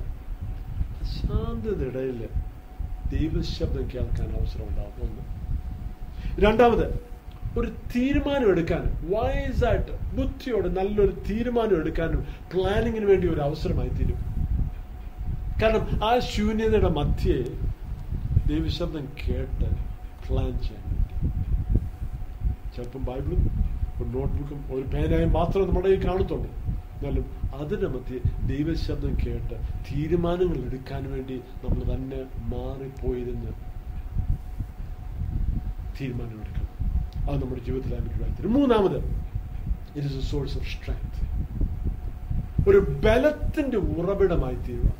ശാന്തതയിടയിൽ 1.15 2.29
ദൈവശബ്ദം 3.11 3.89
കേൾക്കാൻ 3.93 4.35
അവസരം 4.35 4.67
ഉണ്ടാകും 4.67 5.01
ഒന്ന്. 5.01 5.23
രണ്ടാമത് 6.39 7.04
ഒരു 7.57 7.69
തീരുമാനം 7.95 8.47
എടുക്കാനും 8.51 8.93
വയസ്സായിട്ട് 9.13 9.93
ബുദ്ധിയോടെ 10.15 10.69
നല്ലൊരു 10.69 11.13
തീരുമാനം 11.29 11.75
എടുക്കാനും 11.81 12.21
പ്ലാനിങ്ങിന് 12.53 13.05
വേണ്ടി 13.05 13.27
ഒരു 13.27 13.41
അവസരമായി 13.41 13.89
തീരും. 13.89 14.19
കാരണം 15.61 15.83
ആ 16.03 16.19
ശൂന്യതയുടെ 16.19 16.89
മധ്യേ 16.89 17.37
ദൈവശബ്ദം 18.47 19.05
കേട്ട് 19.21 19.69
പ്ലാൻ 20.25 20.51
ചെയ്യാൻ 20.65 20.83
വേണ്ടി. 20.89 21.15
ചിലപ്പം 22.75 23.05
ബൈബിളും 23.05 23.41
ഒരു 23.99 24.09
നോട്ട്ബുക്കും 24.09 24.59
ഒരു 24.75 24.85
പേനയും 24.93 25.31
മാത്രമേ 25.33 25.65
നമ്മുടെ 25.65 25.87
കയ്യിൽ 25.87 26.07
കാണത്തുള്ളൂ. 26.07 26.49
എന്നാലും 26.95 27.25
അതിന്റെ 27.55 27.87
മധ്യ 27.87 28.17
ദൈവശബ്ദം 28.47 29.13
കേട്ട് 29.25 29.55
തീരുമാനങ്ങൾ 29.87 30.59
എടുക്കാൻ 30.69 31.03
വേണ്ടി 31.11 31.37
നമ്മൾ 31.63 31.81
തന്നെ 31.93 32.21
മാറിപ്പോയിരുന്ന് 32.53 33.51
തീരുമാനമെടുക്കണം 35.97 36.64
അത് 37.27 37.37
നമ്മുടെ 37.41 37.61
ജീവിതത്തിൽ 37.67 37.93
അനുഭവത്തിൽ 37.99 38.47
മൂന്നാമത് 38.57 38.97
it 39.95 40.07
is 40.09 40.19
a 40.21 40.25
source 40.31 40.57
of 40.59 40.69
strength 40.73 41.21
ഒരു 42.69 42.79
ബലത്തിന്റെ 43.03 43.79
ഉറവിടമായി 43.95 44.57
തീരുക. 44.67 44.91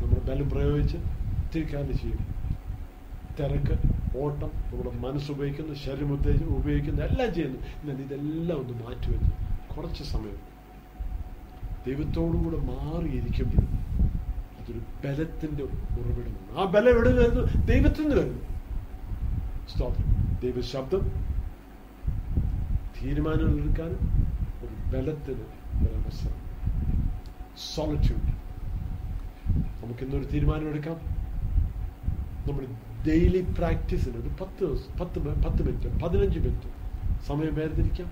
നമ്മുടെ 0.00 0.22
ബലം 0.28 0.48
പ്രയോഗിച്ച് 0.54 0.98
തിരിക്കാതെ 1.52 1.94
ചെയ്യും 2.02 2.22
തിരക്ക് 3.38 3.74
ഓട്ടം 4.22 4.50
നമ്മുടെ 4.68 4.92
മനസ്സുപയോഗിക്കുന്നു 5.04 5.74
ശരീരം 5.84 6.12
ഉത്തേജം 6.16 6.50
ഉപയോഗിക്കുന്നു 6.58 7.02
എല്ലാം 7.08 7.30
ചെയ്യുന്നു. 7.36 7.58
എന്നാൽ 7.80 7.98
ഇതെല്ലാം 8.06 8.58
ഒന്ന് 8.62 8.74
മാറ്റിവെച്ച് 8.84 9.32
കുറച്ച് 9.72 10.04
സമയം 10.12 10.38
ദൈവത്തോടുകൂടെ 11.86 12.58
മാറിയിരിക്കുമ്പോഴും 12.70 13.72
അതൊരു 14.04 14.15
ബലത്തിന്റെ 15.06 15.62
ഉറവിടമാണ്. 15.62 16.58
ആ 16.58 16.64
ബലം 16.70 16.88
എവിടെ 16.88 17.12
വരുന്നു? 17.12 17.64
ദൈവത്തിൽ 17.66 18.02
നിന്ന് 18.02 18.16
വരുന്നു. 18.16 18.42
സ്തോത്രം. 19.76 20.40
ദൈവ 20.42 20.60
ശബ്ദം 20.60 21.26
തീരുമാനങ്ങൾ 23.02 23.62
എടുക്കാനും 23.62 24.26
ഒരു 24.62 24.96
ബലത്തിന് 24.96 25.44
ഒരവസരം 25.82 26.46
സോളിറ്റ്യൂഡ് 27.74 28.36
നമുക്കിന്നൊരു 29.84 30.24
തീരുമാനം 30.24 30.68
എടുക്കാം. 30.68 30.96
നമ്മുടെ 32.48 32.66
ഡെയിലി 33.08 33.46
പ്രാക്ടീസിന് 33.58 34.16
ഒരു 34.16 34.28
പത്ത് 34.28 34.66
ദിവസം 34.66 34.98
പത്ത് 34.98 35.18
പത്ത് 35.18 35.62
മിനിറ്റ് 35.62 36.04
പതിനഞ്ച് 36.04 36.38
മിനിറ്റ് 36.38 36.68
സമയം 37.26 37.54
വേർതിരിക്കാം. 37.54 38.06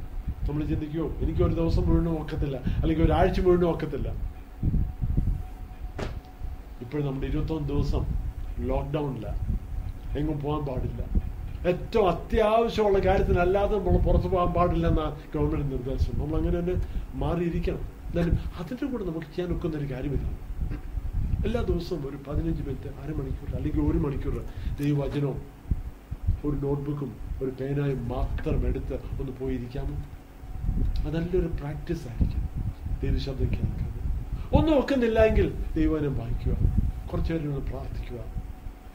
നമ്മൾ 0.49 0.65
ചിന്തിക്കുമോ 0.65 1.15
എനിക്ക് 1.21 1.43
ഒരു 1.43 1.55
ദിവസം 1.55 1.83
മുഴുവനും 1.87 2.23
ഒക്കത്തില്ല. 2.23 2.57
അല്ലെങ്കിൽ 2.57 3.05
ഒരാഴ്ച 3.05 3.41
മുഴുവനും 3.41 3.71
ഒക്കത്തില്ല. 3.71 4.34
ഇപ്പോഴും 6.85 7.07
നമ്മുടെ 7.07 7.27
ഇരുപത്തൊന്ന് 7.27 7.69
ദിവസം 7.69 8.05
ലോക്ക്ഡൌണില്ല 8.71 9.29
എങ്ങും 10.19 10.41
പോകാൻ 10.41 10.63
പാടില്ല. 10.67 11.01
ഏറ്റവും 11.71 12.07
അത്യാവശ്യമുള്ള 12.11 12.99
കാര്യത്തിനല്ലാതെ 12.99 13.75
നമ്മൾ 13.79 14.03
പുറത്തു 14.07 14.29
പോകാൻ 14.29 14.51
പാടില്ല 14.53 14.87
എന്ന 14.89 15.05
ഗവൺമെന്റ് 15.35 15.73
നിർദ്ദേശം. 15.73 16.13
നമ്മൾ 16.21 16.37
അങ്ങനെ 16.37 16.61
തന്നെ 16.61 16.75
മാറിയിരിക്കണം. 17.15 17.83
എന്നാലും 18.09 18.35
അതിന്റെ 18.61 18.87
കൂടെ 18.87 19.05
നമുക്ക് 19.05 19.27
ചെയ്യാൻ 19.27 19.53
ഒക്കുന്ന 19.55 19.77
ഒരു 19.77 19.89
കാര്യമില്ല 19.93 20.27
എല്ലാ 21.47 21.63
ദിവസവും 21.63 22.09
ഒരു 22.09 22.19
പതിനഞ്ച് 22.27 22.63
മിനിറ്റ് 22.63 22.91
അരമണിക്കൂർ 23.03 23.57
അല്ലെങ്കിൽ 23.57 23.81
ഒരു 23.81 23.99
മണിക്കൂർ 23.99 24.37
ദൈവവചനവും 24.81 25.39
ഒരു 26.47 26.57
നോട്ട്ബുക്കും 26.57 27.11
ഒരു 27.43 27.53
പേനായും 27.61 28.09
മാത്രം 28.09 28.67
എടുത്ത് 28.67 28.97
ഒന്ന് 29.21 29.33
പോയിരിക്കാമോ? 29.41 29.97
അത് 30.99 31.15
നല്ലൊരു 31.17 31.51
പ്രാക്ടീസ് 31.61 32.09
ആയിരിക്കും 32.09 32.43
ദൈവശബ്ദം 33.03 33.49
കേൾക്കുന്നത് 33.55 33.94
ഒന്നും 34.55 34.79
ഒക്കുന്നില്ല 34.79 35.25
എങ്കിൽ 35.25 35.53
ദൈവവചനം 35.77 36.19
വായിക്കുക 36.19 36.57
കുറച്ചു 37.13 37.33
പ്രാർത്ഥിക്കുക. 37.33 38.45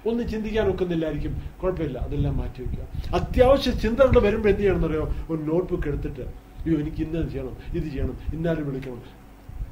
ഒന്നും 0.10 0.28
ചിന്തിക്കാൻ 0.28 0.68
ഒക്കുന്നില്ലായിരിക്കും 0.68 1.42
കുഴപ്പമില്ല 1.64 1.98
അതെല്ലാം 1.98 2.38
മാറ്റി 2.38 2.64
വെക്കുക. 2.64 3.16
അത്യാവശ്യ 3.16 3.72
ചിന്തകൾ 3.72 4.20
വരുമ്പോൾ 4.20 4.50
എന്ത് 4.50 4.62
ചെയ്യണം 4.62 4.76
എന്നറിയോ? 4.76 5.14
ഒരു 5.30 5.42
നോട്ട്ബുക്ക് 5.42 5.88
എടുത്തിട്ട് 5.88 6.22
അയ്യോ 6.22 6.80
എനിക്ക് 6.80 7.04
ഇന്നത് 7.04 7.30
ചെയ്യണം 7.30 7.76
ഇത് 7.76 7.84
ചെയ്യണം 7.84 8.18
ഇന്നാലും 8.34 8.68
വിളിക്കണം. 8.68 9.20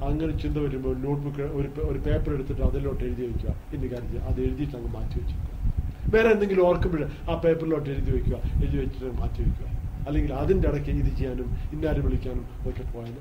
അങ്ങനെ 0.08 0.38
ചിന്ത 0.38 0.58
വരുമ്പോൾ 0.58 0.96
നോട്ട്ബുക്ക് 0.96 1.42
ഒരു 1.42 1.68
പേ- 1.68 1.84
ഒരു 1.84 1.98
പേപ്പർ 1.98 2.34
എടുത്തിട്ട് 2.34 2.62
അതിലോട്ട് 2.62 3.04
എഴുതി 3.04 3.22
വെക്കുക. 3.22 3.54
ഇന്ന് 3.74 3.86
കാര്യം 3.86 4.24
അത് 4.24 4.40
എഴുതിയിട്ട് 4.40 4.76
അങ്ങ് 4.76 4.92
മാറ്റി 4.92 5.20
വെച്ചേക്കുക 5.20 5.58
വേറെ 6.14 6.28
എന്തെങ്കിലും 6.28 6.66
ഓർക്കുമ്പോൾ 6.66 7.30
ആ 7.30 7.34
പേപ്പറിലോട്ട് 7.34 7.90
എഴുതി 7.90 8.12
വെക്കുക. 8.12 8.36
എഴുതി 8.36 8.76
വെച്ചിട്ട് 8.76 9.20
മാറ്റി 9.20 9.42
വെക്കുക. 9.42 9.66
അല്ലെങ്കിൽ 10.06 10.34
അതിന്റെ 10.34 10.68
ഇടയ്ക്ക് 10.68 10.90
ഇത് 10.90 11.16
ചെയ്യാനും 11.16 11.56
ഇന്നാരും 11.72 12.04
വിളിക്കാനും 12.04 12.46
ഒക്കെ 12.66 12.82
പോയാൽ 12.82 13.12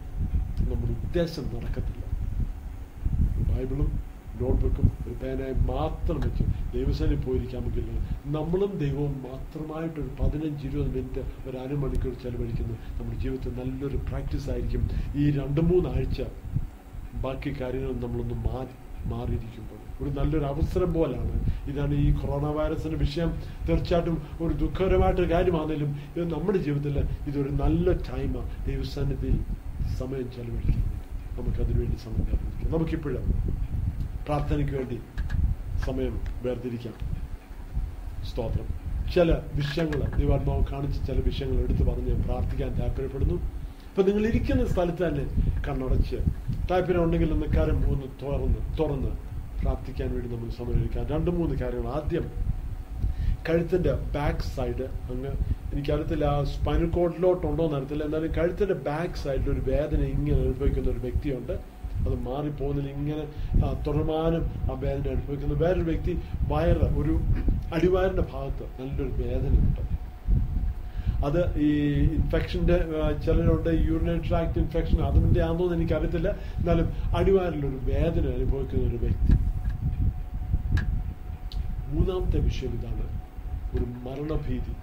നമ്മുടെ 0.59 0.91
ഉദ്ദേശം 0.91 1.43
നടക്കത്തില്ല. 1.43 2.06
ബൈബിളും 3.57 3.89
നോട്ട് 4.41 4.59
ബുക്കും 4.63 4.87
ഒരു 5.05 5.13
പേനായി 5.21 5.53
മാത്രം 5.69 6.17
വെച്ച് 6.23 6.43
ദൈവസേനയിൽ 6.73 7.21
പോയിരിക്കാമെങ്കിൽ 7.21 7.85
നമ്മളും 8.35 8.71
ദൈവവും 8.81 9.13
മാത്രമായിട്ട് 9.27 9.99
ഒരു 9.99 10.09
പതിനഞ്ച് 10.19 10.67
ഇരുപത് 10.67 10.89
മിനിറ്റ് 10.95 11.21
ഒരു 11.49 11.57
അരമണിക്കൂർ 11.57 12.13
ചെലവഴിക്കുന്നു. 12.23 12.75
നമ്മുടെ 12.97 13.17
ജീവിതത്തിൽ 13.23 13.53
നല്ലൊരു 13.59 13.97
പ്രാക്ടീസ് 14.09 14.49
ആയിരിക്കും. 14.49 14.83
ഈ 15.15 15.31
രണ്ട് 15.39 15.61
മൂന്നാഴ്ച 15.61 16.19
ബാക്കി 17.23 17.53
കാര്യങ്ങൾ 17.61 17.93
നമ്മളൊന്ന് 18.03 18.37
മാറി 18.47 18.75
മാറിയിരിക്കുമ്പോൾ. 19.13 19.79
ഒരു 20.01 20.09
നല്ലൊരു 20.19 20.45
അവസരം 20.45 20.93
പോലാണ്. 20.93 21.35
ഇതാണ് 21.71 21.93
ഈ 21.93 22.07
കൊറോണ 22.19 22.47
വൈറസിന്റെ 22.57 22.97
വിഷയം. 22.97 23.31
തീർച്ചയായിട്ടും 23.67 24.17
ഒരു 24.41 24.53
ദുഃഖകരമായിട്ടൊരു 24.53 25.31
കാര്യമാണെങ്കിലും 25.33 25.91
ഇത് 26.17 26.25
നമ്മുടെ 26.33 26.57
ജീവിതത്തിൽ 26.57 26.97
ഇതൊരു 27.31 27.49
നല്ല 27.63 27.97
ടൈമാണ് 28.09 28.51
ദൈവസ്ഥാനത്തിൽ 28.67 29.33
സമയം 29.99 30.29
ചെലവഴിക്കാൻ 30.37 30.83
നമുക്കതിനു 31.37 31.63
അതിനുവേണ്ടി 31.63 31.97
സമയം 31.97 32.25
വേർതിരിക്കാം 32.25 32.71
നമുക്കിപ്പോഴും 32.71 33.25
പ്രാർത്ഥനയ്ക്ക് 34.25 34.73
വേണ്ടി 34.75 34.99
സമയം 35.85 36.21
വേർതിരിക്കാം. 36.43 36.93
സ്തോത്രം. 38.25 38.67
ചില 39.13 39.31
വിഷയങ്ങൾ 39.53 40.17
ദൈവാത്മാവ് 40.17 40.65
കാണിച്ച് 40.65 41.07
ചില 41.07 41.19
വിഷയങ്ങൾ 41.19 41.63
എടുത്തു 41.63 41.83
പറഞ്ഞ് 41.83 42.23
പ്രാർത്ഥിക്കാൻ 42.23 42.79
താല്പര്യപ്പെടുന്നു. 42.79 43.33
ഇപ്പൊ 43.33 44.03
നിങ്ങൾ 44.03 44.27
ഇരിക്കുന്ന 44.27 44.65
സ്ഥലത്ത് 44.65 45.07
തന്നെ 45.07 45.25
കണ്ണടച്ച് 45.67 46.15
താല്പര്യം 46.71 47.03
ഉണ്ടെങ്കിൽ 47.03 47.33
ഒന്ന് 47.33 47.45
കരം 47.45 47.87
ഒന്ന് 47.91 48.25
തുറന്ന് 48.25 48.77
തുറന്ന് 48.79 49.07
പ്രാർത്ഥിക്കാൻ 49.61 50.13
വേണ്ടി 50.13 50.35
നമ്മൾ 50.35 50.49
സമയം 50.49 50.79
എടുക്കാം 50.79 51.07
രണ്ട് 51.07 51.31
മൂന്ന് 51.31 51.55
കാര്യങ്ങൾ. 51.55 51.89
ആദ്യം 51.89 52.31
കഴുത്തിന്റെ 53.49 53.93
ബാക്ക് 53.93 54.39
സൈഡ് 54.39 54.83
അങ്ങ് 54.83 55.56
എനിക്കറിയത്തില്ല 55.77 56.25
ആ 56.25 56.43
സ്പൈനൽ 56.43 56.89
കോഡിലോട്ടുണ്ടോ 56.89 57.63
എന്ന് 57.63 57.75
അറിയത്തില്ല. 57.75 58.03
എന്നാലും 58.03 58.31
കഴുത്തിന്റെ 58.37 58.75
ബാക്ക് 58.89 59.13
സൈഡിൽ 59.13 59.49
ഒരു 59.49 59.61
വേദന 59.71 60.01
ഇങ്ങനെ 60.03 60.37
അനുഭവിക്കുന്ന 60.37 60.91
ഒരു 60.91 60.99
വ്യക്തിയുണ്ട്. 60.99 61.51
അത് 61.97 62.15
മാറിപ്പോകുന്നതിൽ 62.21 62.89
ഇങ്ങനെ 62.91 63.23
തുടർമാനം 63.85 64.43
ആ 64.71 64.79
വേദന 64.79 65.09
അനുഭവിക്കുന്ന 65.15 65.53
വേറൊരു 65.53 65.85
വ്യക്തി 65.91 66.13
വയറ് 66.51 66.85
ഒരു 66.99 67.13
അടിവയറിന്റെ 67.75 68.25
ഭാഗത്ത് 68.33 68.65
നല്ലൊരു 68.81 69.11
വേദന 69.23 69.53
ഉണ്ട് 69.59 69.83
അത് 71.25 71.57
ഈ 71.59 71.69
ഇൻഫെക്ഷന്റെ 72.17 72.77
ചിലരുണ്ട് 73.25 73.69
യൂറിനറി 73.69 74.27
ട്രാക്ട് 74.27 74.59
ഇൻഫെക്ഷൻ 74.59 75.01
അതിന്റെ 75.01 75.41
ആണെന്നോ 75.43 75.73
എനിക്കറിയത്തില്ല. 75.73 76.29
എന്നാലും 76.29 76.89
അടിവാരിലൊരു 77.17 77.79
വേദന 77.83 78.25
അനുഭവിക്കുന്ന 78.37 78.89
ഒരു 78.89 78.97
വ്യക്തി. 78.97 79.33
മൂന്നാമത്തെ 81.93 82.39
വിഷയം 82.39 82.69
ഇതാണ്. 82.69 83.05
ഒരു 83.75 83.85
മരണഭീതി. 84.05 84.76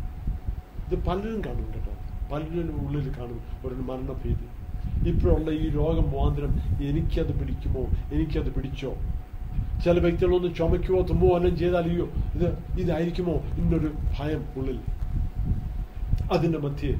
ഇത് 0.90 1.04
പലരും 1.04 1.42
കാണും 1.46 1.72
കേട്ടോ. 1.74 1.92
പലരും 2.34 2.88
ഉള്ളിൽ 2.88 3.12
കാണും 3.18 3.40
ഒരു 3.64 3.74
മരണഭീതി. 3.74 4.46
ഇപ്പോഴുള്ള 5.08 5.50
ഈ 5.50 5.68
രോഗം 5.68 6.10
മുഖാന്തരം 6.10 6.52
എനിക്കത് 6.88 7.40
പിടിക്കുമോ? 7.40 7.82
എനിക്കത് 8.12 8.54
പിടിച്ചോ? 8.54 8.94
ചില 9.84 9.98
വ്യക്തികളൊന്ന് 9.98 10.54
ചുമയ്ക്കുമോ 10.54 11.02
തുമ്മോ 11.02 11.36
എല്ലാം 11.36 11.56
ചെയ്താൽ 11.56 11.82
അയ്യോ 11.82 12.06
ഇത് 12.06 12.58
ഇതായിരിക്കുമോ 12.80 13.32
ഇന്നൊരു 13.32 13.92
ഭയം 14.18 14.44
ഉള്ളിൽ. 14.56 14.80
അതിന്റെ 16.32 16.58
മധ്യേ 16.58 16.92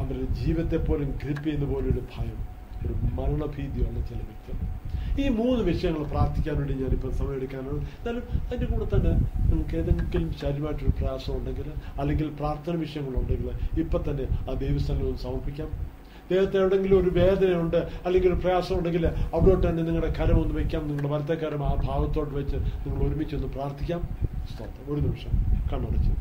അവരുടെ 0.00 0.34
ജീവിതത്തെ 0.34 0.76
പോലും 0.76 1.18
ഗ്രിപ്പ് 1.22 1.44
ചെയ്യുന്ന 1.44 1.66
പോലെ 1.72 1.86
ഒരു 1.86 2.02
ഭയം 2.18 2.38
ഒരു 2.86 2.92
മരണഭീതിയുള്ള 2.92 4.00
ചില 4.06 4.20
വ്യക്തികൾ. 4.28 4.79
ഈ 5.18 5.28
മൂന്ന് 5.28 5.64
വിഷയങ്ങൾ 5.64 6.04
പ്രാർത്ഥിക്കാൻ 6.04 6.56
വേണ്ടി 6.56 6.74
ഞാനിപ്പം 6.74 7.12
സമയം 7.12 7.34
എടുക്കാനാണ്. 7.34 7.78
എന്നാലും 7.78 8.22
അതിന്റെ 8.46 8.66
കൂടെ 8.66 8.96
തന്നെ 8.96 9.10
നിങ്ങൾക്ക് 9.50 9.76
ഏതെങ്കിലും 9.76 10.32
ശാരീരമായിട്ടൊരു 10.32 10.90
പ്രയാസം 10.90 11.36
ഉണ്ടെങ്കിൽ 11.36 11.72
അല്ലെങ്കിൽ 11.98 12.28
പ്രാർത്ഥന 12.28 12.76
വിഷയങ്ങളുണ്ടെങ്കിൽ 12.76 13.80
ഇപ്പം 13.80 14.04
തന്നെ 14.10 14.50
ആ 14.50 14.54
ദൈവസ്ഥാനം 14.54 15.04
ഒന്ന് 15.04 15.18
സമർപ്പിക്കാം. 15.18 15.68
ദൈവത്തെ 16.30 16.58
എവിടെയെങ്കിലും 16.58 17.00
ഒരു 17.00 17.10
വേദനയുണ്ട് 17.10 17.76
അല്ലെങ്കിൽ 17.76 18.28
ഒരു 18.28 18.40
പ്രയാസം 18.40 18.78
ഉണ്ടെങ്കിൽ 18.78 19.06
അവിടോട്ട് 19.06 19.68
തന്നെ 19.68 19.82
നിങ്ങളുടെ 19.82 20.12
കരം 20.12 20.42
ഒന്ന് 20.42 20.54
വെക്കാം. 20.54 20.88
നിങ്ങളുടെ 20.88 21.08
വലത്തെ 21.08 21.54
ആ 21.54 21.74
ഭാഗത്തോട്ട് 21.74 22.34
വെച്ച് 22.34 22.56
നിങ്ങൾ 22.56 23.08
ഒരുമിച്ച് 23.08 23.36
ഒന്ന് 23.36 23.48
പ്രാർത്ഥിക്കാം. 23.48 24.00
സ്തോത്രം. 24.54 24.94
ഒരു 24.94 25.00
നിമിഷം 25.00 25.30
കണ്ണടച്ച്. 25.72 26.12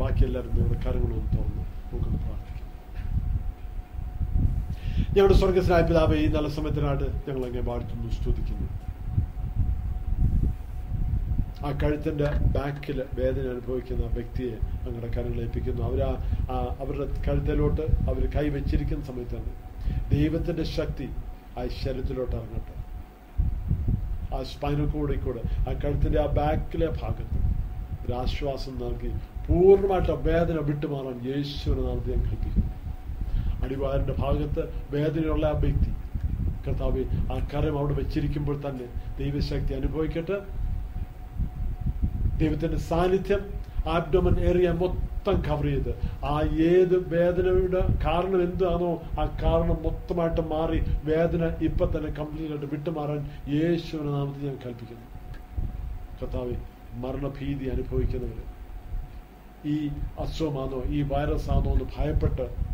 ബാക്കി 0.00 0.24
എല്ലാവരും 0.24 0.52
നിങ്ങളുടെ 0.54 0.80
കരങ്ങളൊന്ന് 0.80 1.16
തുറന്ന് 1.16 1.40
നമുക്കൊന്ന് 1.40 2.18
പ്രാർത്ഥിക്കാം. 2.18 2.41
ഞങ്ങളുടെ 5.14 5.36
സ്വർഗസ്നായ 5.40 5.82
പിതാവെ 5.90 6.16
ഈ 6.24 6.26
നല്ല 6.36 6.48
സമയത്തിനായിട്ട് 6.58 7.08
ഞങ്ങൾ 7.26 7.42
അങ്ങനെ 7.48 7.64
വാഴ്ത്തുന്നു 7.70 8.10
സ്തുതിക്കുന്നു. 8.18 8.68
ആ 11.66 11.70
കഴുത്തിന്റെ 11.80 12.28
ബാക്കിൽ 12.54 12.98
വേദന 13.18 13.44
അനുഭവിക്കുന്ന 13.54 14.04
വ്യക്തിയെ 14.16 14.54
ഞങ്ങളുടെ 14.84 15.10
കരങ്ങൾ 15.16 15.40
ഏൽപ്പിക്കുന്നു. 15.44 15.82
അവർ 15.88 16.00
ആ 16.02 16.56
അവരുടെ 16.82 17.06
കഴുത്തിലോട്ട് 17.26 17.84
അവർ 18.10 18.22
കൈവച്ചിരിക്കുന്ന 18.36 19.04
സമയത്താണ് 19.10 19.52
ദൈവത്തിന്റെ 20.14 20.64
ശക്തി 20.78 21.06
ആ 21.58 21.62
ശരീരത്തിലോട്ട് 21.82 22.34
ഇറങ്ങട്ടെ. 22.40 22.74
ആ 24.34 24.38
സ്പൈനൽ 24.52 24.86
കൂടെ 24.94 25.16
കൂടെ 25.26 25.42
ആ 25.68 25.72
കഴുത്തിന്റെ 25.82 26.18
ആ 26.24 26.28
ബാക്കിലെ 26.40 26.88
ഭാഗത്ത് 27.00 27.38
ഒരാശ്വാസം 28.04 28.74
നൽകി 28.82 29.10
പൂർണമായിട്ട് 29.46 30.14
വേദന 30.28 30.58
വിട്ടുമാറാൻ 30.68 31.18
യേശുവിനെ 31.30 31.82
നടത്തി 31.88 32.10
ഞാൻ 32.14 32.22
കൽപ്പിക്കുന്നു 32.28 32.61
അടിവാരിന്റെ 33.62 34.14
ഭാഗത്ത് 34.18 34.62
വേദനയുള്ള 34.90 35.46
ആ 35.46 35.50
വ്യക്തി. 35.50 35.90
കർത്താവ് 36.66 37.04
ആ 37.32 37.36
കരം 37.54 37.78
അവിടെ 37.78 37.94
വെച്ചിരിക്കുമ്പോൾ 37.94 38.56
തന്നെ 38.68 38.86
ദൈവശക്തി 39.18 39.74
അനുഭവിക്കട്ടെ. 39.74 40.38
ദൈവത്തിന്റെ 42.38 42.78
സാന്നിധ്യം 42.78 43.42
ആബ്ഡോമൻ 43.90 44.40
ഏറിയ 44.40 44.70
മൊത്തം 44.70 45.42
കവർ 45.48 45.64
ചെയ്ത്. 45.64 45.92
ആ 46.24 46.40
ഏത് 46.40 46.96
വേദനയുടെ 47.14 47.80
കാരണം 48.04 48.42
എന്താണോ 48.42 49.02
ആ 49.20 49.24
കാരണം 49.42 49.76
മൊത്തമായിട്ട് 49.82 50.40
മാറി 50.40 50.80
വേദന 51.04 51.44
ഇപ്പൊ 51.64 51.86
തന്നെ 51.86 52.10
കംപ്ലീറ്റ് 52.10 52.52
ആയിട്ട് 52.52 52.66
വിട്ടുമാറാൻ 52.74 53.20
യേശുവിന്റെ 53.48 54.12
നാമത്തിൽ 54.12 54.46
ഞാൻ 54.46 54.58
കൽപ്പിക്കുന്നു. 54.66 55.06
കർത്താവ് 56.20 56.54
മരണഭീതി 56.94 57.64
അനുഭവിക്കുന്നവര് 57.64 58.44
ഈ 59.68 59.76
അസുഖമാണോ 60.18 60.82
ഈ 60.86 61.02
വൈറസ് 61.02 61.50
ആണോ 61.50 61.70
എന്ന് 61.72 61.84
ഭയപ്പെട്ട് 61.96 62.71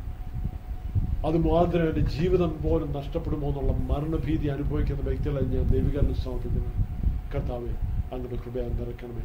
അത് 1.27 1.37
മുഖാന്തരം 1.37 1.89
എന്റെ 1.89 2.01
ജീവിതം 2.01 2.59
പോലും 2.63 2.93
നഷ്ടപ്പെടുമോ 2.93 3.49
എന്നുള്ള 3.49 3.73
മരണഭീതി 3.73 4.47
അനുഭവിക്കുന്ന 4.47 5.01
വ്യക്തികളെ 5.03 5.41
ഞാൻ 5.41 5.63
ദൈവികരണം 5.63 6.15
സമർപ്പിക്കുന്നു. 6.15 6.87
കർത്താവെ 7.35 7.71
അങ്ങയുടെ 8.15 8.37
കൃപയെ 8.37 8.69
നിറയ്ക്കണമേ. 8.69 9.23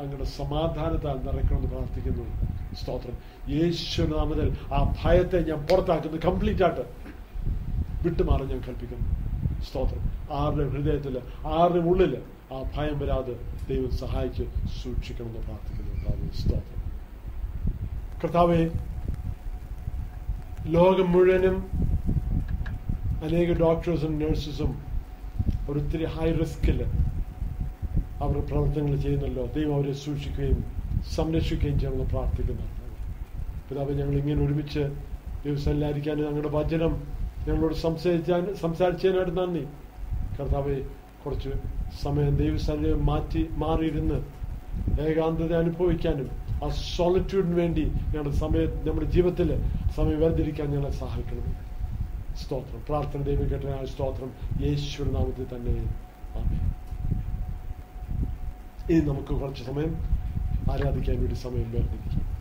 അങ്ങയുടെ 0.00 0.24
സമാധാനത്താൽ 0.24 1.14
നിറയ്ക്കണമെന്ന് 1.14 1.70
പ്രാർത്ഥിക്കുന്നു. 1.70 2.24
സ്തോത്രം. 2.74 3.14
യേശുനാമതിൽ 3.48 4.56
ആ 4.74 4.94
ഭയത്തെ 5.04 5.48
ഞാൻ 5.48 5.66
പുറത്താക്കുന്നു. 5.66 6.16
കംപ്ലീറ്റ് 6.16 6.62
ആയിട്ട്. 6.62 6.80
വിട്ടുമാറാൻ 8.04 8.48
ഞാൻ 8.48 8.60
കൽപ്പിക്കുന്നു. 8.68 9.06
സ്തോത്രം. 9.62 10.02
ആരുടെ 10.36 10.68
ഹൃദയത്തിൽ 10.68 11.18
ആരുടെ 11.46 11.78
ഉള്ളിൽ 11.78 12.22
ആ 12.52 12.62
ഭയം 12.76 12.98
വരാതെ 12.98 13.36
ദൈവം 13.68 13.90
സഹായിച്ച് 13.90 14.42
സൂക്ഷിക്കണമെന്ന് 14.84 15.40
പ്രാർത്ഥിക്കുന്നു. 15.40 16.04
കർത്താവ് 16.04 16.38
സ്തോത്രം. 16.38 16.90
കർത്താവെ 18.24 18.70
ലോകം 20.74 21.12
മുഴുവനും 21.12 21.56
അനേക 23.24 23.52
ഡോക്ടേഴ്സും 23.58 24.18
നഴ്സസും 24.18 24.78
ഒരിത്തിരി 25.70 26.04
ഹൈ 26.04 26.32
റിസ്കിൽ 26.32 26.82
അവർ 28.20 28.36
പ്രവർത്തനങ്ങൾ 28.40 28.96
ചെയ്യുന്നല്ലോ. 28.96 29.46
ദൈവം 29.46 29.74
അവരെ 29.74 29.92
സൂക്ഷിക്കുകയും 29.92 30.64
സംരക്ഷിക്കുകയും 31.14 31.78
ചെയ്യണമെന്ന് 31.80 32.10
പ്രാർത്ഥിക്കുന്നു. 32.10 32.62
പിതാവ് 33.68 33.94
ഞങ്ങൾ 33.94 34.16
ഇങ്ങനെ 34.18 34.46
ഒരുമിച്ച് 34.46 34.80
ദിവസമല്ലായിരിക്കാൻ 35.44 36.16
ഞങ്ങളുടെ 36.24 36.48
വചനം 36.48 36.92
ഞങ്ങളോട് 37.48 37.74
സംസാരിച്ചാൻ 37.74 38.54
സംസാരിച്ചതിനായിട്ട് 38.54 39.38
നന്ദി. 39.38 39.64
കർത്താവെ 40.40 40.78
കുറച്ച് 41.24 41.48
സമയം 42.02 42.36
ദൈവസ്ഥാനം 42.36 43.06
മാറ്റി 43.06 43.48
മാറിയിരുന്ന് 43.56 44.18
ഏകാന്തത 45.00 45.52
അനുഭവിക്കാനും 45.56 46.45
ആ 46.64 46.68
സോളിറ്റ്യൂഡിന് 46.68 47.54
വേണ്ടി 47.54 47.84
ഞങ്ങളുടെ 47.84 48.36
സമയ 48.36 48.60
നമ്മുടെ 48.86 49.06
ജീവിതത്തിൽ 49.06 49.48
സമയം 49.96 50.20
വേർതിരിക്കാൻ 50.20 50.70
ഞങ്ങളെ 50.70 50.92
സഹായിക്കണം 50.92 51.48
സ്തോത്രം. 52.36 52.80
പ്രാർത്ഥന 52.88 53.20
ദൈവം 53.22 53.50
കേട്ട 53.50 53.84
സ്തോത്രം 53.84 54.30
യേശുവിന്റെ 54.60 55.18
നാമത്തിൽ 55.18 55.46
തന്നെ. 55.56 55.76
ഇനി 58.92 59.00
നമുക്ക് 59.00 59.34
കുറച്ച് 59.40 59.62
സമയം 59.64 59.92
ആരാധിക്കാൻ 60.72 61.16
വേണ്ടി 61.16 61.34
സമയം 61.34 61.68
വേർതിരിക്കും. 61.72 62.35